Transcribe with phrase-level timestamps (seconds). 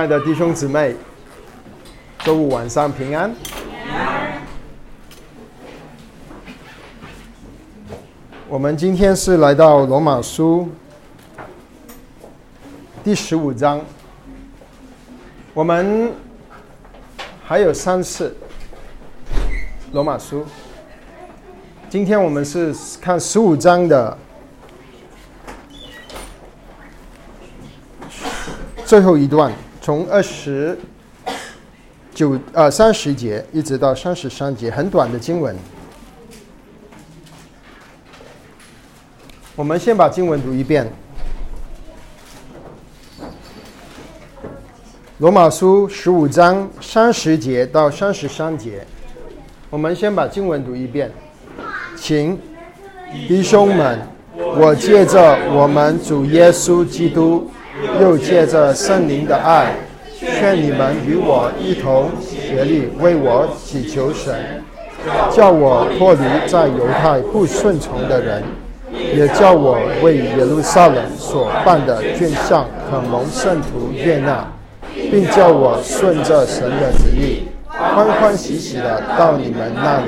[0.00, 0.96] 亲爱的弟兄姊妹，
[2.20, 3.30] 周五晚上平安。
[8.48, 10.70] 我们今天是来到罗马书
[13.04, 13.78] 第十五章，
[15.52, 16.10] 我们
[17.44, 18.34] 还有三次
[19.92, 20.46] 罗马书。
[21.90, 24.16] 今天我们是看十五章的
[28.86, 29.52] 最后一段，
[29.90, 30.78] 从二十
[32.14, 35.56] 九呃三十节一直到三十三节，很短的经文。
[39.56, 40.86] 我们先把经文读一遍，
[45.18, 48.86] 《罗马书》十五章三十节到三十三节。
[49.70, 51.10] 我们先把经文读一遍，
[51.96, 52.38] 请
[53.26, 53.98] 弟兄们，
[54.36, 57.50] 我借着我们主耶稣基督，
[58.00, 59.74] 又借着圣灵的爱，
[60.18, 64.34] 劝你们与我一同协力，为我祈求神，
[65.30, 68.42] 叫我脱离在犹太不顺从的人。
[68.92, 74.44] 也叫我为耶路撒冷所办的卷项可蒙圣徒悦纳，
[75.10, 80.06] 并叫我顺着神的旨意，欢欢喜喜的到你们那里，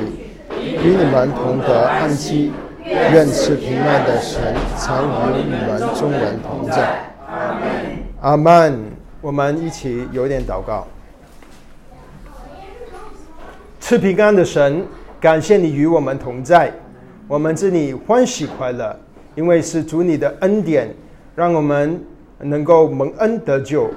[0.83, 2.53] 与你们同得安息。
[2.85, 4.41] 愿赐平安的神
[4.77, 7.12] 常与你们众人同在。
[8.23, 8.81] 阿门。
[9.21, 10.87] 我们一起有点祷告。
[13.81, 14.87] 赐平安的神，
[15.21, 16.73] 感谢你与我们同在。
[17.27, 18.97] 我们这里欢喜快乐，
[19.35, 20.95] 因为是主你的恩典，
[21.35, 22.01] 让我们
[22.39, 23.91] 能够蒙恩得救，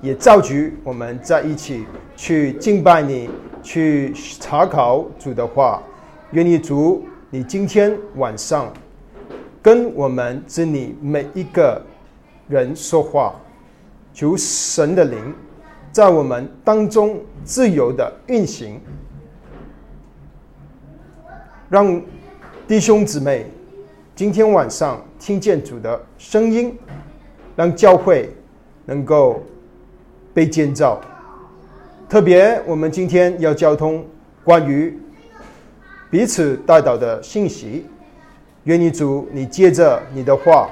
[0.00, 1.84] 也造就我们在一起
[2.16, 3.28] 去敬拜你，
[3.64, 5.82] 去查考主的话。
[6.30, 8.72] 愿你主，你今天晚上
[9.60, 11.80] 跟我们这里每一个
[12.48, 13.34] 人说话，
[14.12, 15.34] 求神的灵
[15.90, 18.80] 在我们当中自由的运行，
[21.68, 22.02] 让。
[22.68, 23.44] 弟兄姊妹，
[24.14, 26.74] 今天晚上听见主的声音，
[27.56, 28.30] 让教会
[28.86, 29.42] 能够
[30.32, 30.98] 被建造。
[32.08, 34.06] 特别，我们今天要交通
[34.42, 34.96] 关于
[36.08, 37.84] 彼此带到的信息。
[38.64, 40.70] 愿你主，你借着你的话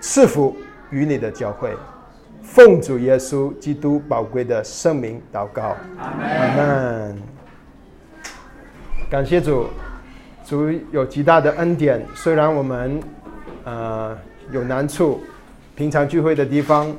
[0.00, 0.56] 赐福
[0.90, 1.76] 与你的教会。
[2.54, 7.16] 奉主耶稣基督宝贵的圣名祷告，阿门。
[9.08, 9.66] 感谢主。
[10.44, 13.00] 主有极大的恩典，虽然我们
[13.64, 14.14] 呃
[14.50, 15.18] 有难处，
[15.74, 16.94] 平常聚会的地方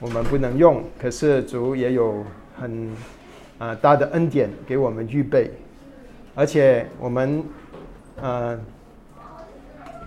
[0.00, 2.24] 我们不能用，可是主也有
[2.58, 2.90] 很
[3.58, 5.48] 啊大的恩典给我们预备，
[6.34, 7.44] 而且我们
[8.20, 8.58] 呃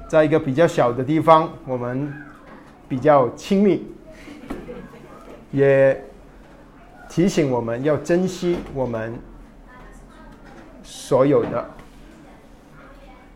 [0.09, 2.11] 在一个比较小的地方，我们
[2.89, 3.87] 比较亲密，
[5.51, 6.03] 也
[7.09, 9.13] 提醒我们要珍惜我们
[10.83, 11.69] 所有的。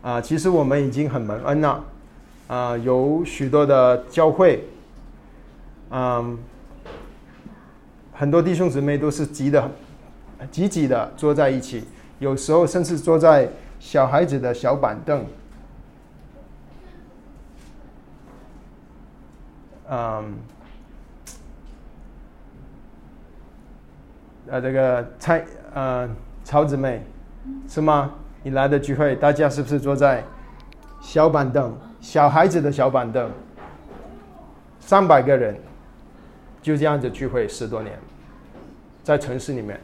[0.02, 1.84] 啊，其实我们已经很蒙恩了，
[2.46, 4.62] 啊，有许多的教会，
[5.90, 6.38] 嗯，
[8.12, 9.68] 很多弟兄姊妹都是挤的，
[10.52, 11.82] 挤挤的坐在一起，
[12.20, 13.48] 有时候甚至坐在
[13.80, 15.26] 小孩子的小板凳，
[19.90, 20.34] 嗯，
[24.48, 26.08] 呃，这个蔡呃
[26.44, 27.02] 曹姊妹
[27.68, 28.12] 是吗？
[28.42, 30.22] 你来的聚会，大家是不是坐在
[31.00, 33.28] 小板凳、小孩子的小板凳？
[34.78, 35.56] 三百个人
[36.62, 37.98] 就这样子聚会十多年，
[39.02, 39.80] 在城市里面，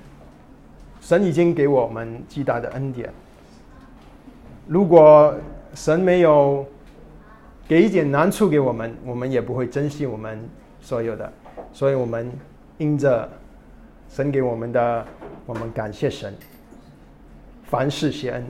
[1.00, 3.12] 神已经给我们极大的恩典。
[4.68, 5.34] 如果
[5.74, 6.64] 神没有
[7.66, 10.48] 给一点难处给我们，我们也不会珍惜我们
[10.80, 11.32] 所有的。
[11.72, 12.30] 所以我们
[12.78, 13.28] 因着
[14.14, 15.06] 神给我们的，
[15.46, 16.34] 我们感谢神。
[17.64, 18.46] 凡事谢恩。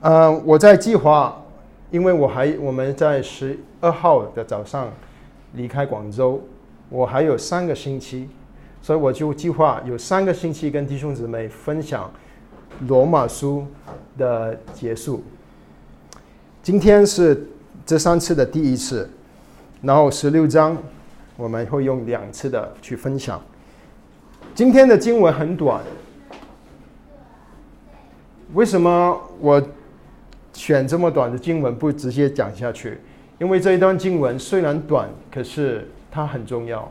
[0.00, 1.42] 嗯，我在计划，
[1.90, 4.92] 因为我还我们在十二号的早上
[5.54, 6.46] 离开广州，
[6.90, 8.28] 我还有三个星期，
[8.82, 12.12] 所以我就计划有三个星期跟弟兄姊妹分享
[12.86, 13.66] 罗马书
[14.18, 15.24] 的结束。
[16.62, 17.48] 今天是
[17.86, 19.08] 这三次的第一次，
[19.80, 20.76] 然后十六章
[21.38, 23.40] 我们会用两次的去分享。
[24.56, 25.80] 今天的经文很短，
[28.54, 29.62] 为什么我
[30.52, 32.98] 选这么短的经文不直接讲下去？
[33.38, 36.90] 因为这一段经文虽然短，可是它很重要，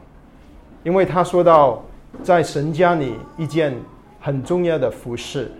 [0.81, 1.83] 因为他说到
[2.23, 3.75] 在神家里一件
[4.21, 5.51] 很重要的服饰，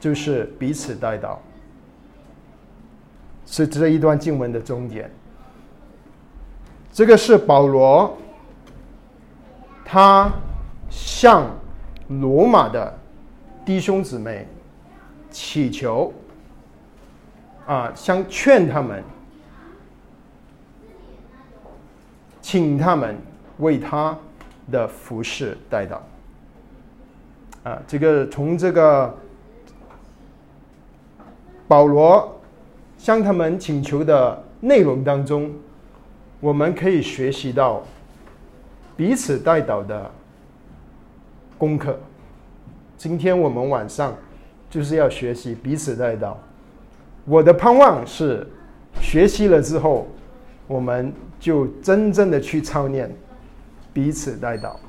[0.00, 1.38] 就是彼此带到，
[3.44, 5.10] 是这一段经文的终点。
[6.92, 8.18] 这个是保罗，
[9.84, 10.30] 他
[10.90, 11.48] 向
[12.08, 12.98] 罗马的
[13.64, 14.46] 弟兄姊妹
[15.30, 16.12] 祈求，
[17.64, 19.02] 啊，想劝他们，
[22.42, 23.16] 请他们
[23.58, 24.18] 为他
[24.70, 26.02] 的服饰带到。
[27.62, 29.16] 啊，这个从这个
[31.68, 32.40] 保罗
[32.98, 35.50] 向他们请求的内容当中。
[36.40, 37.82] 我们可以学习到
[38.96, 40.10] 彼此带导的
[41.58, 41.98] 功课。
[42.96, 44.16] 今天我们晚上
[44.70, 46.38] 就是要学习彼此带导。
[47.26, 48.46] 我的盼望是
[49.02, 50.08] 学习了之后，
[50.66, 53.14] 我们就真正的去操练
[53.92, 54.80] 彼此带导。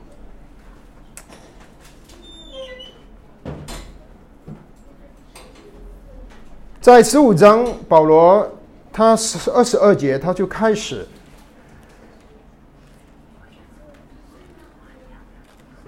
[6.80, 8.50] 在十五章，保罗
[8.94, 11.06] 他是二十二节，他就开始。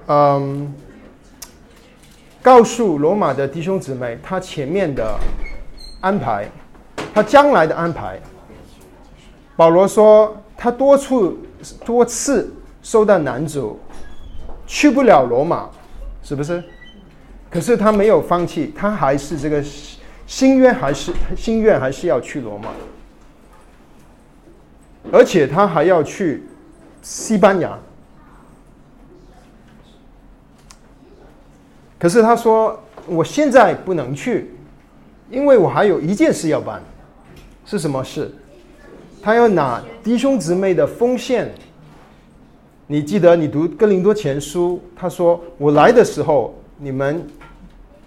[0.08, 0.74] 嗯，
[2.42, 5.18] 告诉罗马的弟兄姊妹，他前面的
[6.02, 6.50] 安排，
[7.14, 8.20] 他将来的安排。
[9.56, 11.38] 保罗说，他多处
[11.86, 13.80] 多次受到难阻，
[14.68, 15.70] 去不了罗马，
[16.22, 16.62] 是不是？
[17.50, 19.64] 可是他没有放弃，他还是这个
[20.26, 22.70] 心愿，还是心愿，还是要去罗马，
[25.12, 26.44] 而且他还要去
[27.02, 27.78] 西班牙。
[32.04, 32.78] 可是他说
[33.08, 34.52] ：“我现在不能去，
[35.32, 36.82] 因为我还有一件事要办，
[37.66, 38.30] 是什么事？
[39.22, 41.50] 他要拿弟兄姊妹的奉献。
[42.88, 47.26] 你记得你读哥林多前书，他说我来的时候，你们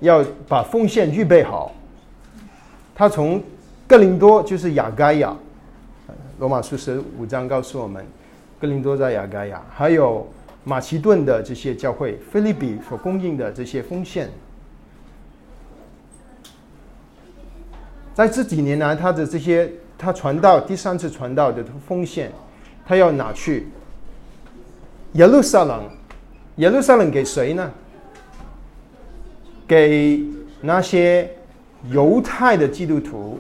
[0.01, 1.73] 要把奉献预备好。
[2.95, 3.43] 他从
[3.89, 5.35] 哥林多就是雅盖亚，
[6.39, 8.05] 罗马书十五章告诉我们，
[8.61, 10.29] 哥林多在雅盖亚，还有。”
[10.69, 14.29] 马其顿的这些教会，菲利比所供应的这些奉献，
[18.13, 22.33] 在这几年来，他的这些他传道第三次传道的奉献，
[22.85, 23.69] 他要拿去
[25.13, 25.89] 耶路撒冷，
[26.57, 27.73] 耶路撒冷给谁呢？
[29.69, 30.21] 给
[30.61, 31.31] 那些
[31.91, 33.39] 犹太的基督徒，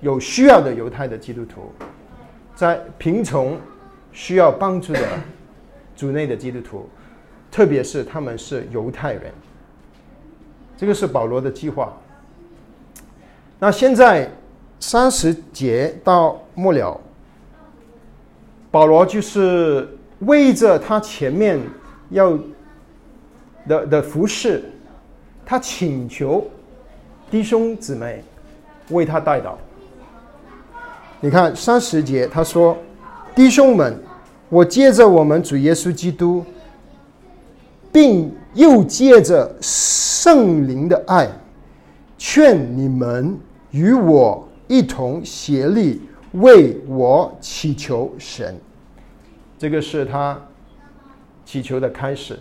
[0.00, 1.70] 有需要的犹太的基督徒，
[2.56, 3.60] 在贫穷
[4.10, 5.06] 需要帮助的。
[6.02, 6.88] 主内的基督徒，
[7.48, 9.32] 特别是他们是犹太人，
[10.76, 11.96] 这个是保罗的计划。
[13.60, 14.28] 那现在
[14.80, 17.00] 三十节到末了，
[18.68, 21.60] 保罗就是为着他前面
[22.10, 22.36] 要
[23.68, 24.64] 的的服饰，
[25.46, 26.44] 他请求
[27.30, 28.24] 弟兄姊妹
[28.88, 29.54] 为他带祷。
[31.20, 32.76] 你看三十节，他说
[33.36, 33.96] ：“弟兄们。”
[34.52, 36.44] 我借着我们主耶稣基督，
[37.90, 41.26] 并又借着圣灵的爱，
[42.18, 43.40] 劝你们
[43.70, 46.02] 与我一同协力
[46.32, 48.60] 为我祈求神。
[49.58, 50.38] 这个是他
[51.46, 52.38] 祈求的开始。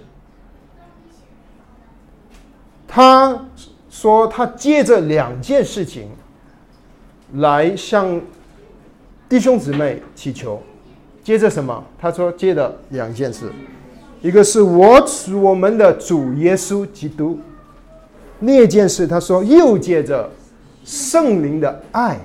[2.89, 3.45] 他
[3.89, 6.09] 说他借着两件事情
[7.35, 8.21] 来向
[9.30, 10.61] 弟兄姊妹祈求。
[11.23, 11.83] 接着什么？
[11.99, 13.51] 他说接着两件事，
[14.21, 15.06] 一个是我
[15.40, 17.40] 我们的主耶稣基督，
[18.40, 20.30] 另一件事他说又接着
[20.83, 22.19] 圣灵的爱。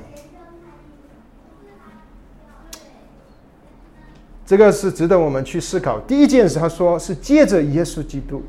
[4.46, 5.98] 这个是值得我们去思考。
[6.00, 8.42] 第一件事他说是借着耶稣基督，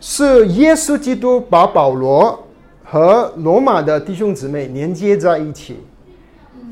[0.00, 2.46] 是耶稣基督把保罗
[2.82, 5.78] 和罗马的弟兄姊妹连接在一起。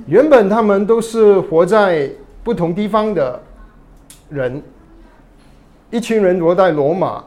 [0.08, 2.10] 原本他们都是活在
[2.42, 3.38] 不同地方的
[4.30, 4.62] 人，
[5.90, 7.22] 一群人活在罗马，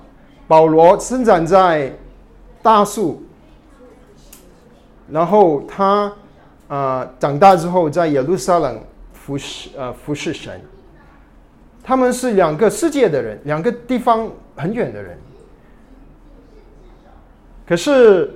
[0.48, 1.94] 保罗生长在
[2.64, 3.22] 大树，
[5.12, 6.12] 然后他
[6.68, 8.82] 啊长大之后在耶路撒冷
[9.14, 10.60] 服侍呃服侍神，
[11.84, 15.16] 他们是两个世界的人，两个地方很远的人，
[17.68, 18.32] 可是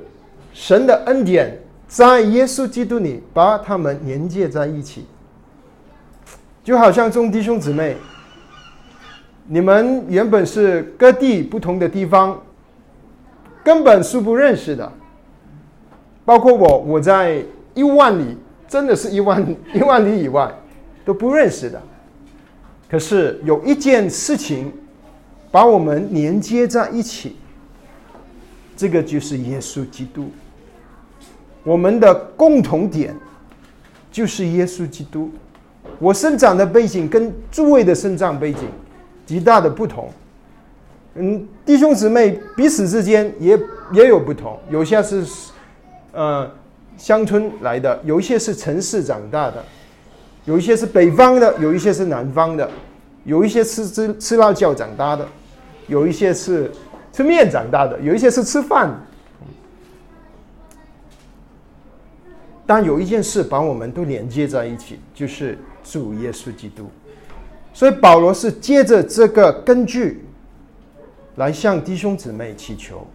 [0.54, 1.65] 神的恩典。
[1.88, 5.06] 在耶稣基督里，把他们连接在一起，
[6.64, 7.96] 就好像众弟兄姊妹，
[9.48, 12.42] 你们原本是各地不同的地方，
[13.64, 14.92] 根本是不认识的。
[16.26, 17.44] 包括我，我在
[17.76, 18.36] 一万里，
[18.68, 20.52] 真的是一万 一万里以外
[21.06, 21.82] 都不认识的。
[22.90, 24.74] 可是有一件事情
[25.52, 27.36] 把我们连接在一起，
[28.76, 30.32] 这个就是耶稣基督。
[31.66, 33.14] 我们的共同点
[34.12, 35.30] 就是耶稣基督。
[36.00, 38.62] 我生长的背景跟诸位的生长背景
[39.26, 40.10] 极大的不同。
[41.16, 43.60] 嗯，弟兄姊妹彼此之间也
[43.92, 45.26] 也有不同，有些是
[46.12, 46.50] 呃
[46.98, 49.64] 乡村来的，有一些是城市长大的，
[50.44, 52.70] 有一些是北方的，有一些是南方的，
[53.24, 55.26] 有一些吃吃吃辣椒长大的，
[55.88, 56.70] 有一些是
[57.12, 58.94] 吃面长大的，有一些是吃饭。
[62.68, 66.90] 但有一件事把我们都连接在一起，就是主耶稣基督。
[67.74, 70.26] 所以保罗是借着这个根据
[71.36, 73.06] 来向弟兄姊妹祈求，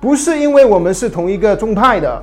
[0.00, 2.22] 不是因为我们是同一个宗派的，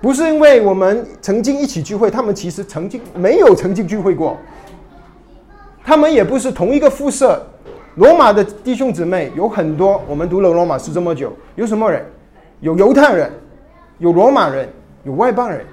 [0.00, 4.38] 不是因为我们曾经一起聚会，他们其实曾经没有曾经聚会过，
[5.84, 7.40] 他们也不是同一个肤色。
[7.96, 12.04] 罗马的弟兄姊妹有很多，我们读了罗马书这么久，有什么人？
[12.60, 13.30] 有犹太人，
[13.98, 14.68] 有罗马人。
[15.04, 15.64] 有外邦人，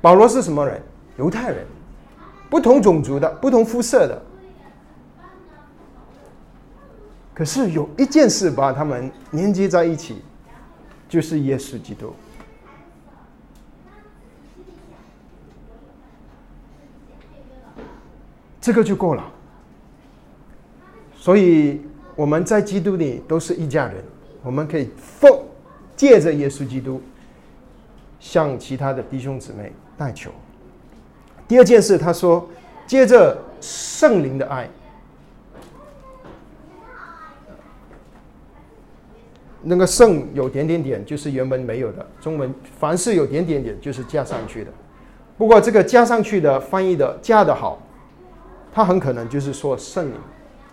[0.00, 0.80] 保罗是什么人？
[1.18, 1.66] 犹太人，
[2.50, 4.22] 不同种族的，不同肤色的。
[7.32, 10.22] 可是有一件事把他们连接在一起，
[11.08, 12.14] 就是耶稣基督。
[18.60, 19.24] 这个就够了。
[21.14, 21.80] 所以
[22.14, 24.02] 我们在基督里都是一家人，
[24.42, 25.42] 我们可以奉
[25.96, 27.00] 借着耶稣基督。
[28.28, 30.32] 向其他的弟兄姊妹代求。
[31.46, 32.48] 第二件事，他说
[32.84, 34.68] ：“接着圣灵的爱，
[39.62, 42.04] 那个圣有点点点，就是原文没有的。
[42.20, 44.72] 中文凡是有点点点，就是加上去的。
[45.38, 47.80] 不过这个加上去的翻译的加的好，
[48.74, 50.20] 他很可能就是说圣灵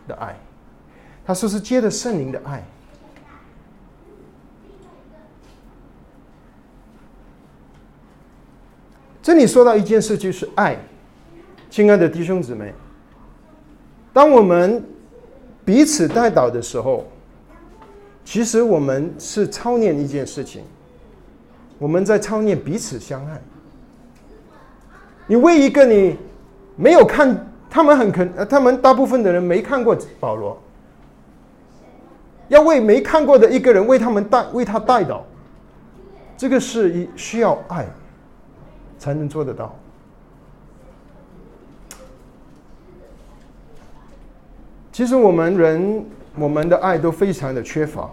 [0.08, 0.36] 的爱。
[1.24, 2.64] 他说是接着圣灵的爱。”
[9.34, 10.78] 这里说到一件事，就是爱，
[11.68, 12.72] 亲爱的弟兄姊妹，
[14.14, 14.86] 当我们
[15.66, 17.08] 彼此带导的时候，
[18.24, 20.62] 其实我们是操练一件事情，
[21.80, 23.42] 我们在操练彼此相爱。
[25.26, 26.16] 你为一个你
[26.76, 27.36] 没有看，
[27.72, 30.56] 他们很肯，他们大部分的人没看过保罗，
[32.50, 35.26] 要为没看过的一个人为他们带为他带导，
[36.38, 37.88] 这个是一需要爱。
[39.04, 39.76] 才能做得到。
[44.94, 46.06] 其实我们人，
[46.36, 48.10] 我们的爱都非常的缺乏。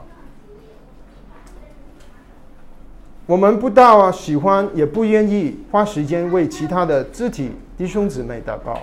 [3.24, 8.80] 我们不大喜欢，也不愿意花时间为其他的肢体弟兄姊妹祷告。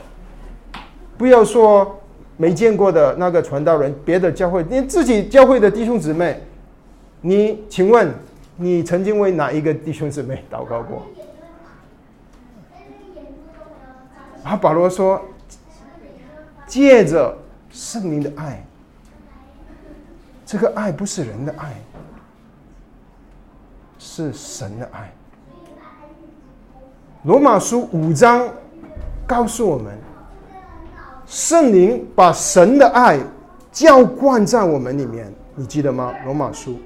[1.17, 1.99] 不要说
[2.37, 6.41] 没见过的那个传道人，别的教会，你自己教会的弟兄姊妹，
[7.19, 8.09] 你请问
[8.55, 11.05] 你曾经为哪一个弟兄姊妹祷告过？
[14.47, 15.21] 然后保罗说
[16.65, 17.37] ：“借着
[17.69, 18.65] 圣灵的爱，
[20.45, 21.73] 这个爱不是人的爱，
[23.99, 25.11] 是神的爱。”
[27.23, 28.47] 罗马书五章
[29.27, 29.97] 告诉我们，
[31.25, 33.19] 圣灵把神的爱
[33.69, 36.13] 浇灌在我们里面，你记得吗？
[36.23, 36.79] 罗马书，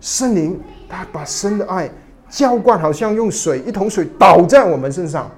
[0.00, 1.90] 圣灵他把神的爱
[2.30, 5.28] 浇灌，好像用水一桶水倒在我们身上。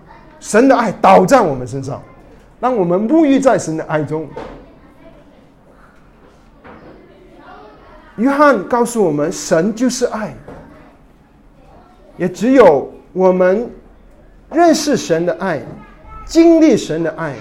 [0.40, 2.02] 神的爱倒在我们身上，
[2.60, 4.28] 让我们沐浴在神的爱中。
[8.16, 10.34] 约翰告诉我们，神就是爱，
[12.16, 13.70] 也只有我们
[14.50, 15.62] 认识神的爱，
[16.24, 17.36] 经历神的爱，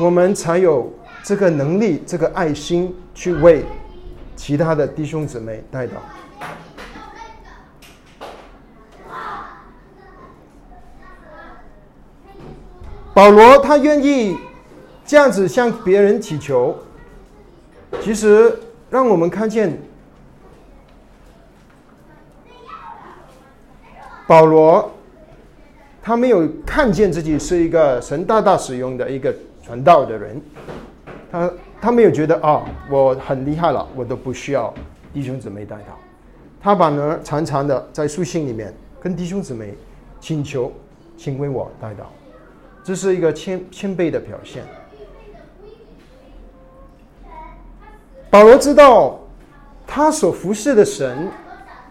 [0.00, 3.64] 我们才有这个能力、这个爱心去为
[4.34, 5.90] 其他的弟兄姊妹带祷。
[13.16, 14.36] 保罗他愿意
[15.06, 16.76] 这样子向别人祈求，
[18.02, 18.54] 其实
[18.90, 19.74] 让我们看见
[24.26, 24.92] 保罗
[26.02, 30.38] 他没有看见自己是一个神大大使用的一个传道的人，
[31.32, 34.74] 他他没有觉得啊我很厉害了，我都不需要
[35.14, 35.98] 弟兄姊妹带到，
[36.60, 39.72] 他反而常常的在书信里面跟弟兄姊妹
[40.20, 40.70] 请求，
[41.16, 42.12] 请为我带到。
[42.86, 44.62] 这是一个谦谦卑的表现。
[48.30, 49.18] 保罗知道，
[49.84, 51.28] 他所服侍的神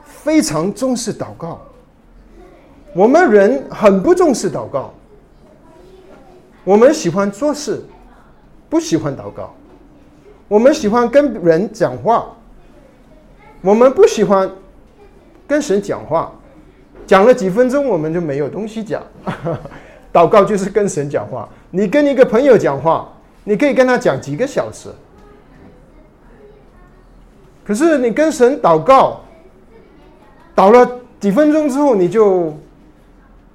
[0.05, 1.59] 非常重视祷告。
[2.93, 4.93] 我们人很不重视祷告，
[6.63, 7.83] 我们喜欢做事，
[8.69, 9.53] 不喜欢祷告。
[10.47, 12.33] 我们喜欢跟人讲话，
[13.59, 14.49] 我们不喜欢
[15.45, 16.31] 跟神讲话。
[17.05, 19.03] 讲了几分钟，我们就没有东西讲。
[20.15, 21.49] 祷告就是跟神讲话。
[21.71, 23.11] 你跟一个朋友讲话，
[23.43, 24.87] 你可以跟他讲几个小时。
[27.65, 29.19] 可是你跟神祷告，
[30.55, 32.55] 祷了几分钟之后，你就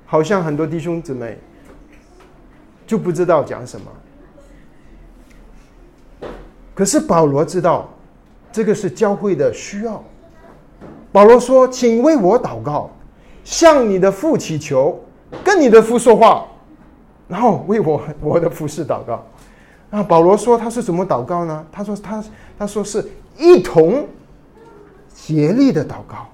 [0.05, 1.39] 好像很多弟兄姊妹
[2.87, 3.87] 就不知道讲什么。
[6.75, 7.89] 可是保罗知道，
[8.53, 10.05] 这个是教会的需要。
[11.11, 12.91] 保罗说：“请为我祷告，
[13.45, 15.03] 向你的父祈求，
[15.43, 16.47] 跟你的父说话，
[17.31, 19.25] 然后为我我的服侍祷告。”
[19.89, 21.65] 那，保罗说他是怎么祷告呢？
[21.73, 22.23] 他说他
[22.59, 23.09] 他说是。
[23.39, 24.05] 一同
[25.15, 26.29] 竭力的祷告，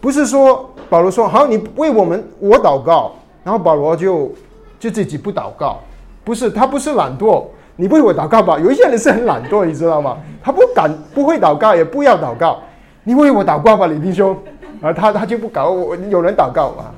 [0.00, 3.12] 不是说保罗说好，你为我们我祷告，
[3.44, 4.32] 然后保罗就
[4.80, 5.80] 就自己不祷告，
[6.24, 7.44] 不是他不是懒惰，
[7.76, 8.58] 你为我祷告吧。
[8.58, 10.16] 有一些人是很懒惰，你知道吗？
[10.42, 12.60] 他不敢不会祷告，也不要祷告，
[13.04, 14.34] 你为我祷告吧，李弟兄
[14.80, 16.94] 啊，他他就不搞我，有人祷告啊。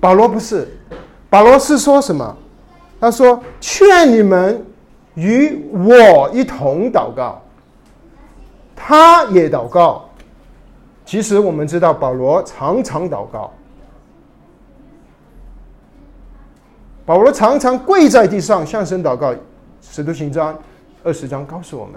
[0.00, 0.66] 保罗不是，
[1.30, 2.36] 保罗是说什么？
[3.00, 4.64] 他说劝你们
[5.14, 7.40] 与我一同祷告。
[8.74, 10.08] 他也祷告。
[11.04, 13.52] 其实我们知道，保罗常常祷告。
[17.04, 19.32] 保罗常常跪在地上向神祷告，
[19.80, 20.54] 《使徒行传》
[21.02, 21.94] 二十章告诉我们，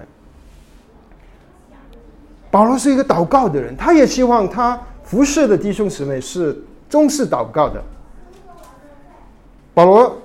[2.50, 3.76] 保罗是一个祷告的人。
[3.76, 7.84] 他也希望他服侍的弟兄姊妹是重视祷告的。
[9.74, 10.18] 保罗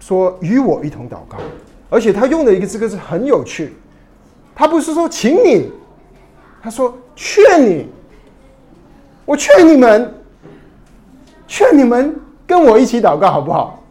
[0.00, 1.38] 说：“与我一同祷告。”
[1.88, 3.72] 而且他用的一个这个字很有趣。
[4.54, 5.70] 他不是说请你，
[6.62, 7.86] 他说劝你，
[9.24, 10.12] 我劝你们，
[11.46, 12.14] 劝你们
[12.46, 13.82] 跟我一起祷告好不好？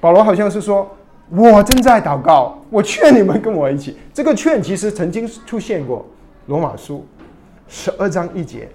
[0.00, 0.88] 保罗好像是说，
[1.30, 3.96] 我正在祷告，我劝你们跟我一起。
[4.14, 6.06] 这个劝其实曾经出现过，
[6.46, 7.06] 罗马书
[7.68, 8.68] 十二章一节，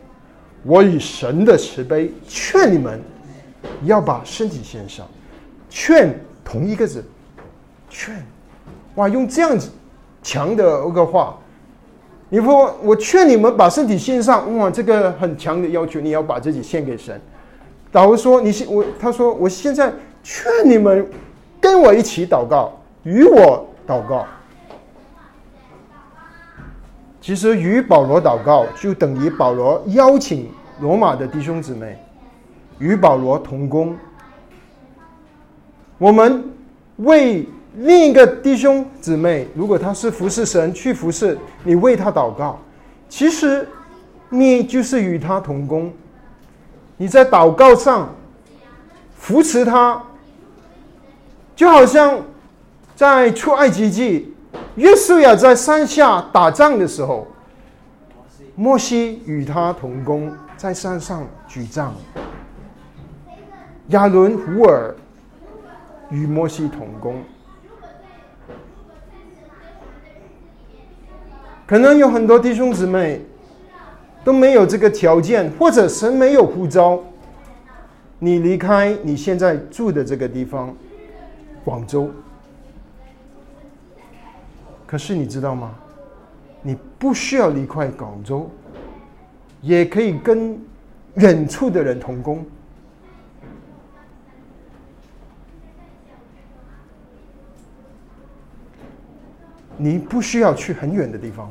[0.63, 3.01] 我以神的慈悲劝你们，
[3.83, 5.05] 要把身体献上。
[5.69, 7.03] 劝同一个字，
[7.89, 8.15] 劝，
[8.95, 9.69] 哇，用这样子。
[10.23, 11.37] 强的一个话，
[12.27, 17.19] 你说我劝你们把身体献上，哇，这个很强的要求，你要把自己献给神。
[17.91, 21.09] 导说：“你现我，他说我现在劝你们
[21.61, 24.25] 跟我一起祷告，与我祷告。
[27.21, 30.49] 其实与保罗祷告，就等于保罗邀请
[30.81, 31.97] 罗马的弟兄姊妹
[32.79, 33.95] 与保罗同工。
[35.97, 36.43] 我们
[36.97, 37.47] 为。”
[37.79, 42.59] 另一个弟兄姊妹，如果他是服侍神去服侍，你为他祷告，
[43.07, 43.69] 其实
[44.29, 45.93] 你就是与他同工。
[46.95, 48.11] 你在祷告上
[49.15, 50.01] 扶持他，
[51.55, 52.19] 就好像
[52.95, 54.33] 在出埃及记，
[54.73, 57.27] 约书亚在山下打仗的时候，
[58.55, 61.93] 摩西与他同工，在山上举仗，
[63.89, 64.93] 亚伦、胡尔
[66.09, 67.23] 与摩西同工。
[71.65, 73.21] 可能有很多弟兄姊妹
[74.23, 76.99] 都没有这个条件，或者神没有呼召
[78.19, 80.75] 你离开你现在住的这个地方，
[81.63, 82.09] 广州。
[84.85, 85.75] 可是你知道吗？
[86.61, 88.49] 你不需要离开广州，
[89.61, 90.59] 也可以跟
[91.15, 92.45] 远处的人同工。
[99.77, 101.47] 你不需要去很远的地方，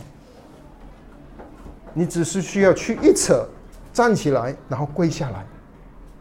[1.94, 3.46] 你只是需要去一扯，
[3.92, 5.46] 站起来，然后跪下来，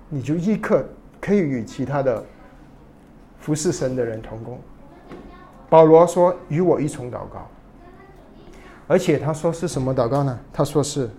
[0.08, 0.86] 你就立刻
[1.20, 2.24] 可以与其他的
[3.40, 4.60] 服侍神的人同工。
[5.68, 7.48] 保罗说：“与我一同祷告。”
[8.88, 10.40] 而且他说是什么祷告呢？
[10.54, 11.10] 他说是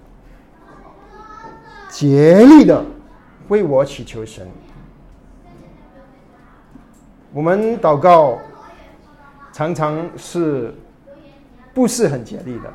[1.91, 2.81] 竭力的
[3.49, 4.47] 为我祈求神。
[7.33, 8.39] 我们祷告。
[9.57, 10.71] 常常是
[11.73, 12.71] 不是很竭力的？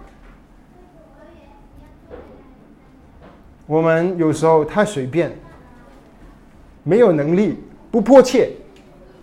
[3.67, 5.31] 我们有时候太随便，
[6.81, 7.59] 没有能力，
[7.91, 8.49] 不迫切。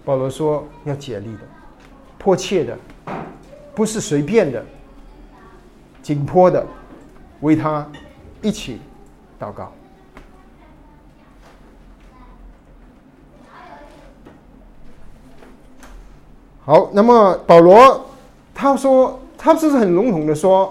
[0.05, 1.41] 保罗说要竭力的，
[2.17, 2.79] 迫切的，
[3.75, 4.65] 不是随便的，
[6.01, 6.65] 紧迫的，
[7.41, 7.85] 为他
[8.41, 8.79] 一起
[9.37, 9.73] 祷告。
[16.69, 18.05] 好，那么保罗
[18.55, 20.71] 他说，他不是很笼统的说，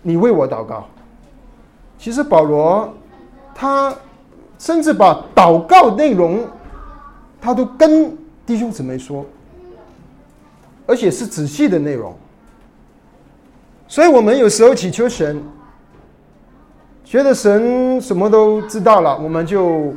[0.00, 0.86] 你为我祷告。
[1.98, 2.90] 其实保罗
[3.54, 3.94] 他
[4.58, 6.46] 甚至把祷告内容，
[7.42, 9.22] 他都跟弟兄姊妹说，
[10.86, 12.16] 而且是仔细的内容。
[13.86, 15.42] 所以我们有时候祈求神，
[17.04, 19.92] 觉得神什么都知道了，我们就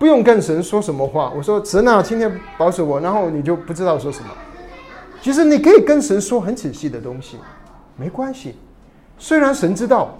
[0.00, 1.30] 不用跟神说什么话。
[1.36, 4.30] 我说神啊，今天保守我，然后你就不知道说什么。
[5.20, 7.36] 其实你可以跟神说很仔细的东西，
[7.96, 8.56] 没关系。
[9.18, 10.18] 虽然神知道，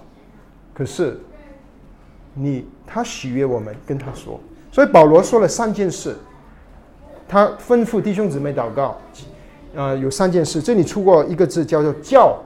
[0.71, 1.19] 可是
[2.35, 4.39] 你他喜悦我们跟他说。
[4.71, 6.15] 所以保罗说了三件事，
[7.27, 9.01] 他吩咐弟兄姊妹祷告，
[9.73, 10.61] 呃，有三件事。
[10.61, 12.37] 这里出过一个字叫做叫，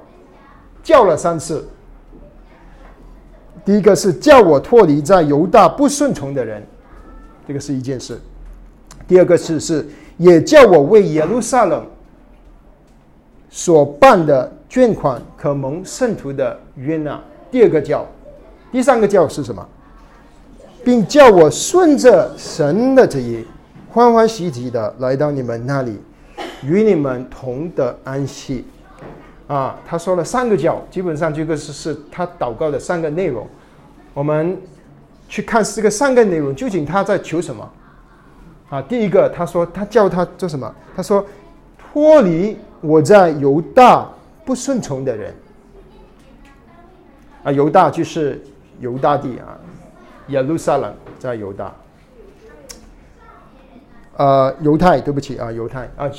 [0.82, 1.68] 叫了三次。
[3.66, 6.66] 第一个是叫我脱离在犹大不顺从的人，
[7.48, 8.20] 这个是一件事。
[9.08, 11.86] 第二个是是也叫我为耶路撒冷
[13.50, 17.22] 所办的捐款可蒙圣徒的约纳。
[17.52, 18.06] 第二个叫，
[18.72, 19.66] 第三个叫是什么？
[20.84, 23.46] 并叫我顺着神的旨意，
[23.90, 26.00] 欢欢喜喜的来到你们那里，
[26.64, 28.66] 与你们同得安息。
[29.48, 33.48] 啊，他说了三个叫，基本上这个是是他祷告的三个内容。
[34.14, 34.58] 我们
[35.28, 37.72] 去看这个三个内容，究竟他在求什么？
[38.70, 40.74] 啊，第一个他说他叫他做什么？
[40.96, 41.26] 他说
[41.78, 44.08] 脱离我在犹大
[44.44, 45.34] 不顺从的人。
[47.44, 48.42] 啊，犹大就是
[48.80, 49.58] 犹大地啊，
[50.28, 51.74] 耶路撒冷在犹大。
[54.18, 56.10] 呃，犹太，对不起啊，犹太啊，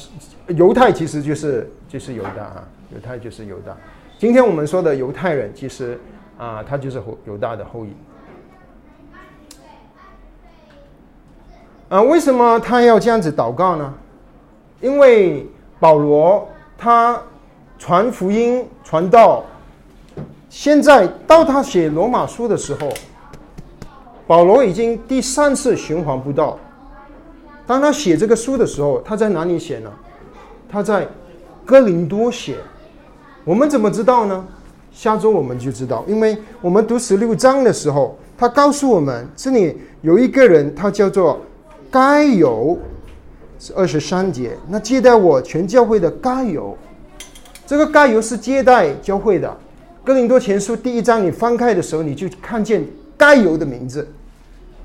[0.48, 2.64] 犹太其实就是就是犹大啊。
[2.94, 3.76] 犹太就是犹大，
[4.16, 5.98] 今天我们说的犹太人，其实
[6.38, 7.88] 啊，他就是犹大的后裔。
[11.88, 13.94] 啊，为什么他要这样子祷告呢？
[14.80, 15.46] 因为
[15.78, 16.46] 保罗
[16.76, 17.20] 他
[17.78, 19.44] 传福音传到
[20.48, 22.88] 现在，到他写罗马书的时候，
[24.26, 26.58] 保罗已经第三次循环不到。
[27.66, 29.90] 当他写这个书的时候，他在哪里写呢？
[30.68, 31.06] 他在
[31.64, 32.56] 哥林多写。
[33.44, 34.44] 我们怎么知道呢？
[34.92, 41.40] 下周我们就知道，因为我们读十六章的时候，他告诉我们，这里有一个人，他叫做
[41.90, 42.78] 该有，
[43.58, 44.56] 是二十三节。
[44.68, 46.76] 那接待我全教会的该有，
[47.66, 49.56] 这个该有是接待教会的。
[50.04, 54.06] 哥林多前书第一章你翻开的时候，你就看见该有的名字，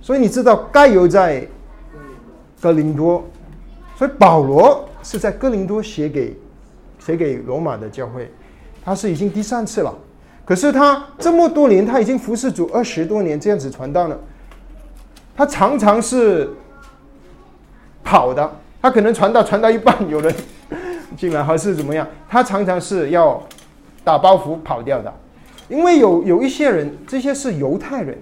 [0.01, 1.47] 所以你知道该有在
[2.59, 3.23] 哥林多，
[3.95, 6.35] 所以保罗是在哥林多写给
[6.99, 8.31] 写给罗马的教会。
[8.83, 9.95] 他是已经第三次了，
[10.43, 14.19] 可是他这么多年，他已经服侍主二十多年，这样子传道了。
[15.35, 16.49] 他常常是
[18.03, 20.33] 跑的，他可能传道传到一半，有人
[21.17, 23.41] 进来还是怎么样，他常常是要
[24.03, 25.13] 打包袱跑掉的。
[25.67, 28.17] 因为有有一些人，这些是犹太人，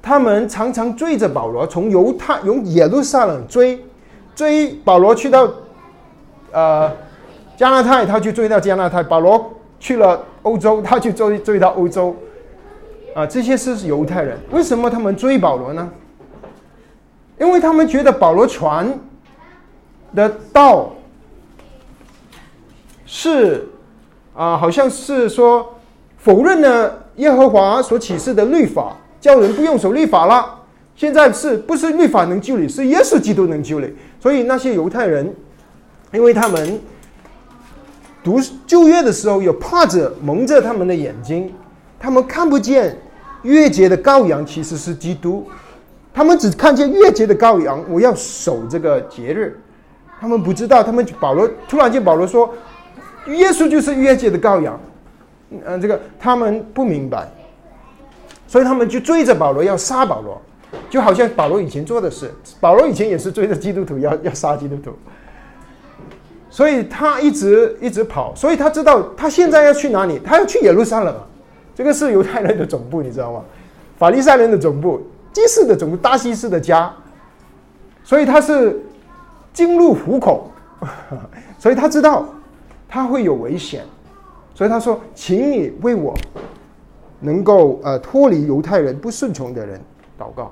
[0.00, 3.84] 他们常常追着保罗，从犹太从耶路撒冷追
[4.34, 5.48] 追保罗去到
[6.52, 6.90] 呃。
[7.56, 12.14] 加拿大，他去追到加拿大；保罗去了欧洲，他去追追到欧洲。
[13.14, 15.90] 啊，这些是犹太人，为什么他们追保罗呢？
[17.38, 18.98] 因为他们觉得保罗传
[20.14, 20.92] 的道
[23.04, 23.68] 是
[24.34, 25.74] 啊，好像是说
[26.16, 30.54] 否认了耶和华所启示的律法，叫人不用守律法了。
[30.94, 32.68] 现在是不是律法能救你？
[32.68, 33.92] 是耶稣基督能救你。
[34.20, 35.34] 所以那些犹太人，
[36.12, 36.80] 因为他们。
[38.24, 41.54] 读旧约的时候，有帕子蒙着他们的眼睛，
[41.96, 42.98] 他们看不见
[43.42, 45.48] 月节的羔羊其实是基督，
[46.16, 49.60] 他们只看见月节的羔羊，我要守这个节日，
[50.18, 52.54] 他们不知道，他们保罗突然间保罗说，
[53.26, 54.80] 耶稣就是月节的羔羊，
[55.66, 57.30] 嗯，这个他们不明白，
[58.46, 60.40] 所以他们就追着保罗要杀保罗，
[60.88, 64.96] 就好像保罗以前做的事，保罗以前也是追着基督徒要要杀基督徒。
[66.48, 71.14] 所以他一直一直跑，所以他知道他现在要去哪里，他要去耶路撒冷，
[71.74, 73.44] 这个是犹太人的总部，你知道吗？
[73.98, 76.90] 法利赛人的总部，祭司的总部，大西斯的家，
[78.02, 78.82] 所以他是
[79.52, 80.50] 进入虎口，
[81.60, 82.26] 所以他知道
[82.88, 83.84] 他会有危险，
[84.54, 86.14] 所以他说：“请你为我
[87.20, 89.78] 能够呃脱离犹太人不顺从的人
[90.18, 90.50] 祷告，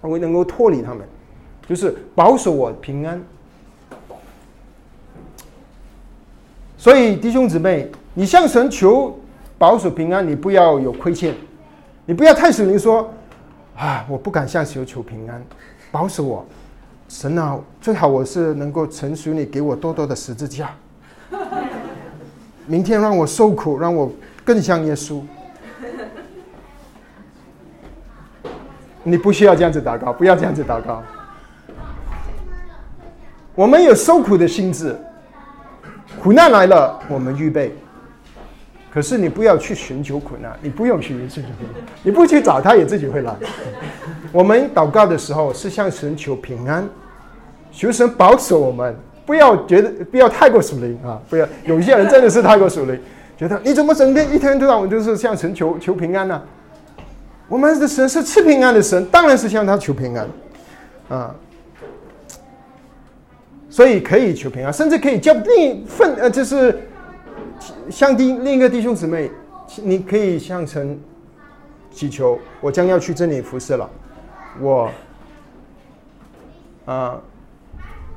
[0.00, 1.06] 我能够脱离他们，
[1.68, 3.22] 就是保守我平安。”
[6.76, 9.16] 所以弟兄姊妹，你向神求
[9.56, 11.32] 保守平安，你不要有亏欠，
[12.04, 13.08] 你不要太使灵说
[13.76, 15.42] 啊，我不敢向神求平安，
[15.92, 16.46] 保守我，
[17.08, 20.70] 神啊，最好我是能够成熟你给我多多的十字架，
[22.66, 24.10] 明天让我受苦，让我
[24.44, 25.20] 更像耶稣。
[29.02, 31.02] 你不需要这样子祷告，不要这样子祷告。
[33.54, 34.98] 我们有受苦的心智。
[36.20, 37.70] 苦难来了，我们预备；
[38.96, 43.36] 可是你不要去寻求苦难，你不用去寻求苦难，你不去找，他也自己会来。
[44.32, 46.88] 我们祷告的时候是向神求平安，
[47.70, 51.20] 求神保守我们，不要觉得不要太过属灵啊！
[51.28, 52.98] 不要有些人真的是太过属灵，
[53.36, 56.40] 觉得你怎么整天一天到晚就是向神求求平安呢？
[57.48, 60.26] 我们的神是赐平安的神，当然是向他求平安
[61.10, 61.34] 啊。
[63.68, 66.80] 所以可以求平安，甚至可以叫另一份呃，就是
[67.90, 69.30] 向弟另一个弟兄姊妹，
[69.82, 70.98] 你可以向神
[71.90, 73.88] 祈求，我将要去这里服侍了，
[74.60, 74.90] 我
[76.84, 77.18] 啊，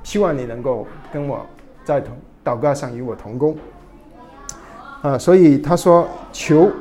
[0.04, 1.46] 希望你能够跟我
[1.84, 3.58] 在同祷告上与我同工
[5.02, 5.18] 啊。
[5.18, 6.72] 所以他说求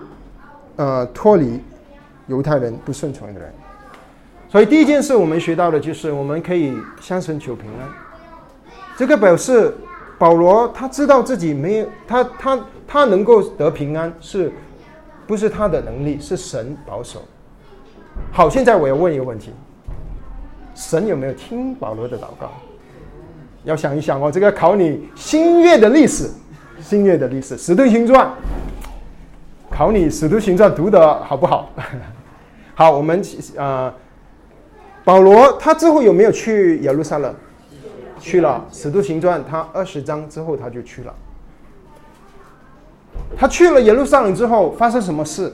[0.77, 1.61] 呃脱离
[2.27, 3.53] 犹太人不顺从的人。
[4.49, 7.89] 所以第一件事我们学到的就是我们可以向神求平安。
[8.97, 9.73] 这个表示
[10.19, 14.53] 保罗他知道自己没有他他他能够得平安，是
[15.27, 16.19] 不是他的能力？
[16.21, 17.23] 是神保守。
[18.33, 19.53] 好，现在我要问一个问题：
[20.75, 22.51] 神有没有听保罗的祷告？
[23.65, 26.31] 要想一想哦，这个考你新月的历史，
[26.81, 28.27] 新月的历史《使徒行传》，
[29.71, 31.71] 考你《使徒行传》读的好不好？
[32.75, 33.23] 好，我们
[33.57, 33.95] 啊，
[35.05, 37.35] 保罗他之后有没有去耶路撒冷？
[38.19, 41.15] 去了《使徒行传》，他二十章之后他就去了。
[43.37, 45.53] 他去了耶路撒冷之后，发生什么事？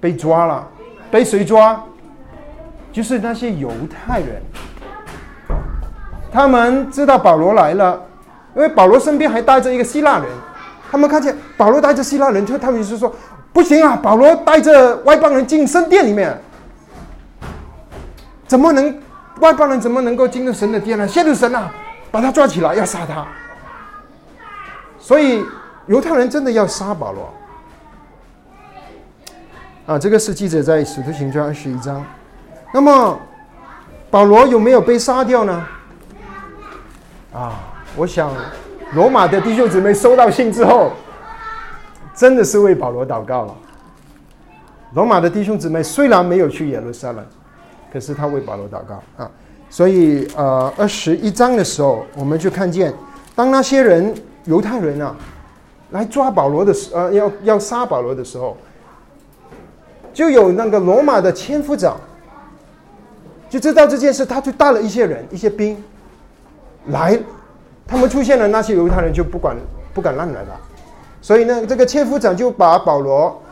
[0.00, 0.66] 被抓了，
[1.10, 1.84] 被谁抓？
[2.90, 4.42] 就是那些犹太人。
[6.32, 8.02] 他们知道保罗来了，
[8.56, 10.26] 因为保罗身边还带着一个希腊人。
[10.90, 13.14] 他们看见保罗带着希腊人，就他们就说
[13.52, 16.40] ：“不行啊，保罗带着外邦人进圣殿里面，
[18.46, 18.98] 怎么能？”
[19.40, 21.08] 外邦人怎么能够进入神的殿呢？
[21.08, 21.72] 亵渎神啊！
[22.10, 23.26] 把他抓起来，要杀他。
[24.98, 25.44] 所以
[25.86, 27.32] 犹太人真的要杀保罗。
[29.86, 32.04] 啊，这个是记者在使徒行传二十一章。
[32.72, 33.18] 那么
[34.10, 35.66] 保罗有没有被杀掉呢？
[37.32, 37.58] 啊，
[37.96, 38.32] 我想
[38.92, 40.92] 罗马的弟兄姊妹收到信之后，
[42.14, 43.54] 真的是为保罗祷告了。
[44.94, 47.24] 罗马的弟兄姊妹虽然没有去耶路撒冷。
[47.92, 49.30] 可是他为保罗祷告啊，
[49.68, 52.94] 所以呃，二十一章的时候，我们就看见，
[53.34, 55.16] 当那些人犹太人啊
[55.90, 58.56] 来抓保罗的时，呃，要要杀保罗的时候，
[60.14, 61.96] 就有那个罗马的千夫长
[63.48, 65.76] 就知道这件事，他就带了一些人、一些兵
[66.86, 67.18] 来，
[67.86, 69.56] 他们出现了，那些犹太人就不管
[69.92, 70.60] 不敢乱来了，
[71.20, 73.42] 所以呢，这个千夫长就把保罗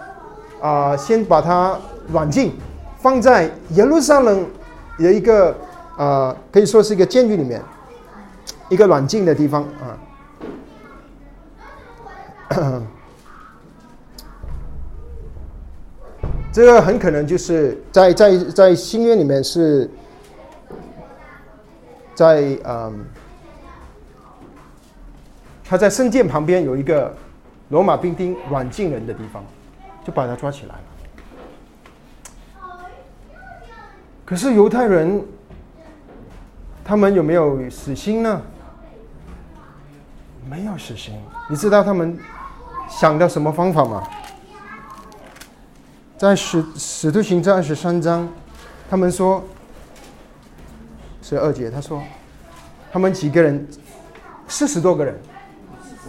[0.60, 1.76] 啊，先把他
[2.12, 2.52] 软禁。
[2.98, 4.46] 放在耶路撒冷
[4.98, 5.56] 有一个
[5.96, 7.62] 啊，可以说是一个监狱里面，
[8.68, 9.98] 一个软禁的地方啊。
[16.50, 19.88] 这个很可能就是在在在新约里面是
[22.14, 23.04] 在嗯，
[25.64, 27.14] 他在圣殿旁边有一个
[27.68, 29.44] 罗马兵丁软禁人的地方，
[30.04, 30.87] 就把他抓起来了。
[34.28, 35.24] 可是犹太人，
[36.84, 38.42] 他们有没有死心呢？
[40.46, 41.14] 没有死心。
[41.48, 42.18] 你知道他们
[42.90, 44.06] 想的什么方法吗？
[46.18, 48.28] 在使使徒行传二十三章，
[48.90, 49.42] 他们说
[51.22, 52.02] 十二节，他说
[52.92, 53.66] 他们几个人，
[54.46, 55.18] 四十多个人，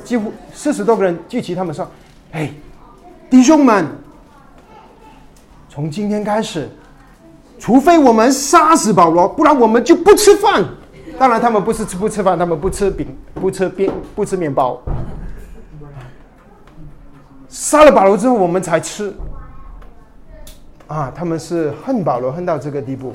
[0.03, 1.89] 几乎四十多个人聚集，他们说
[2.33, 2.51] ：“哎，
[3.29, 3.87] 弟兄们，
[5.69, 6.67] 从今天开始。”
[7.59, 10.63] 除非我们杀死保罗，不然我们就不吃饭。
[11.19, 14.81] 当然，他们不是吃不吃饭，他们不吃饼，不吃饼，不吃面包。
[17.49, 19.13] 杀了保罗之后，我们才吃。
[20.87, 23.13] 啊，他们是恨保罗恨到这个地步。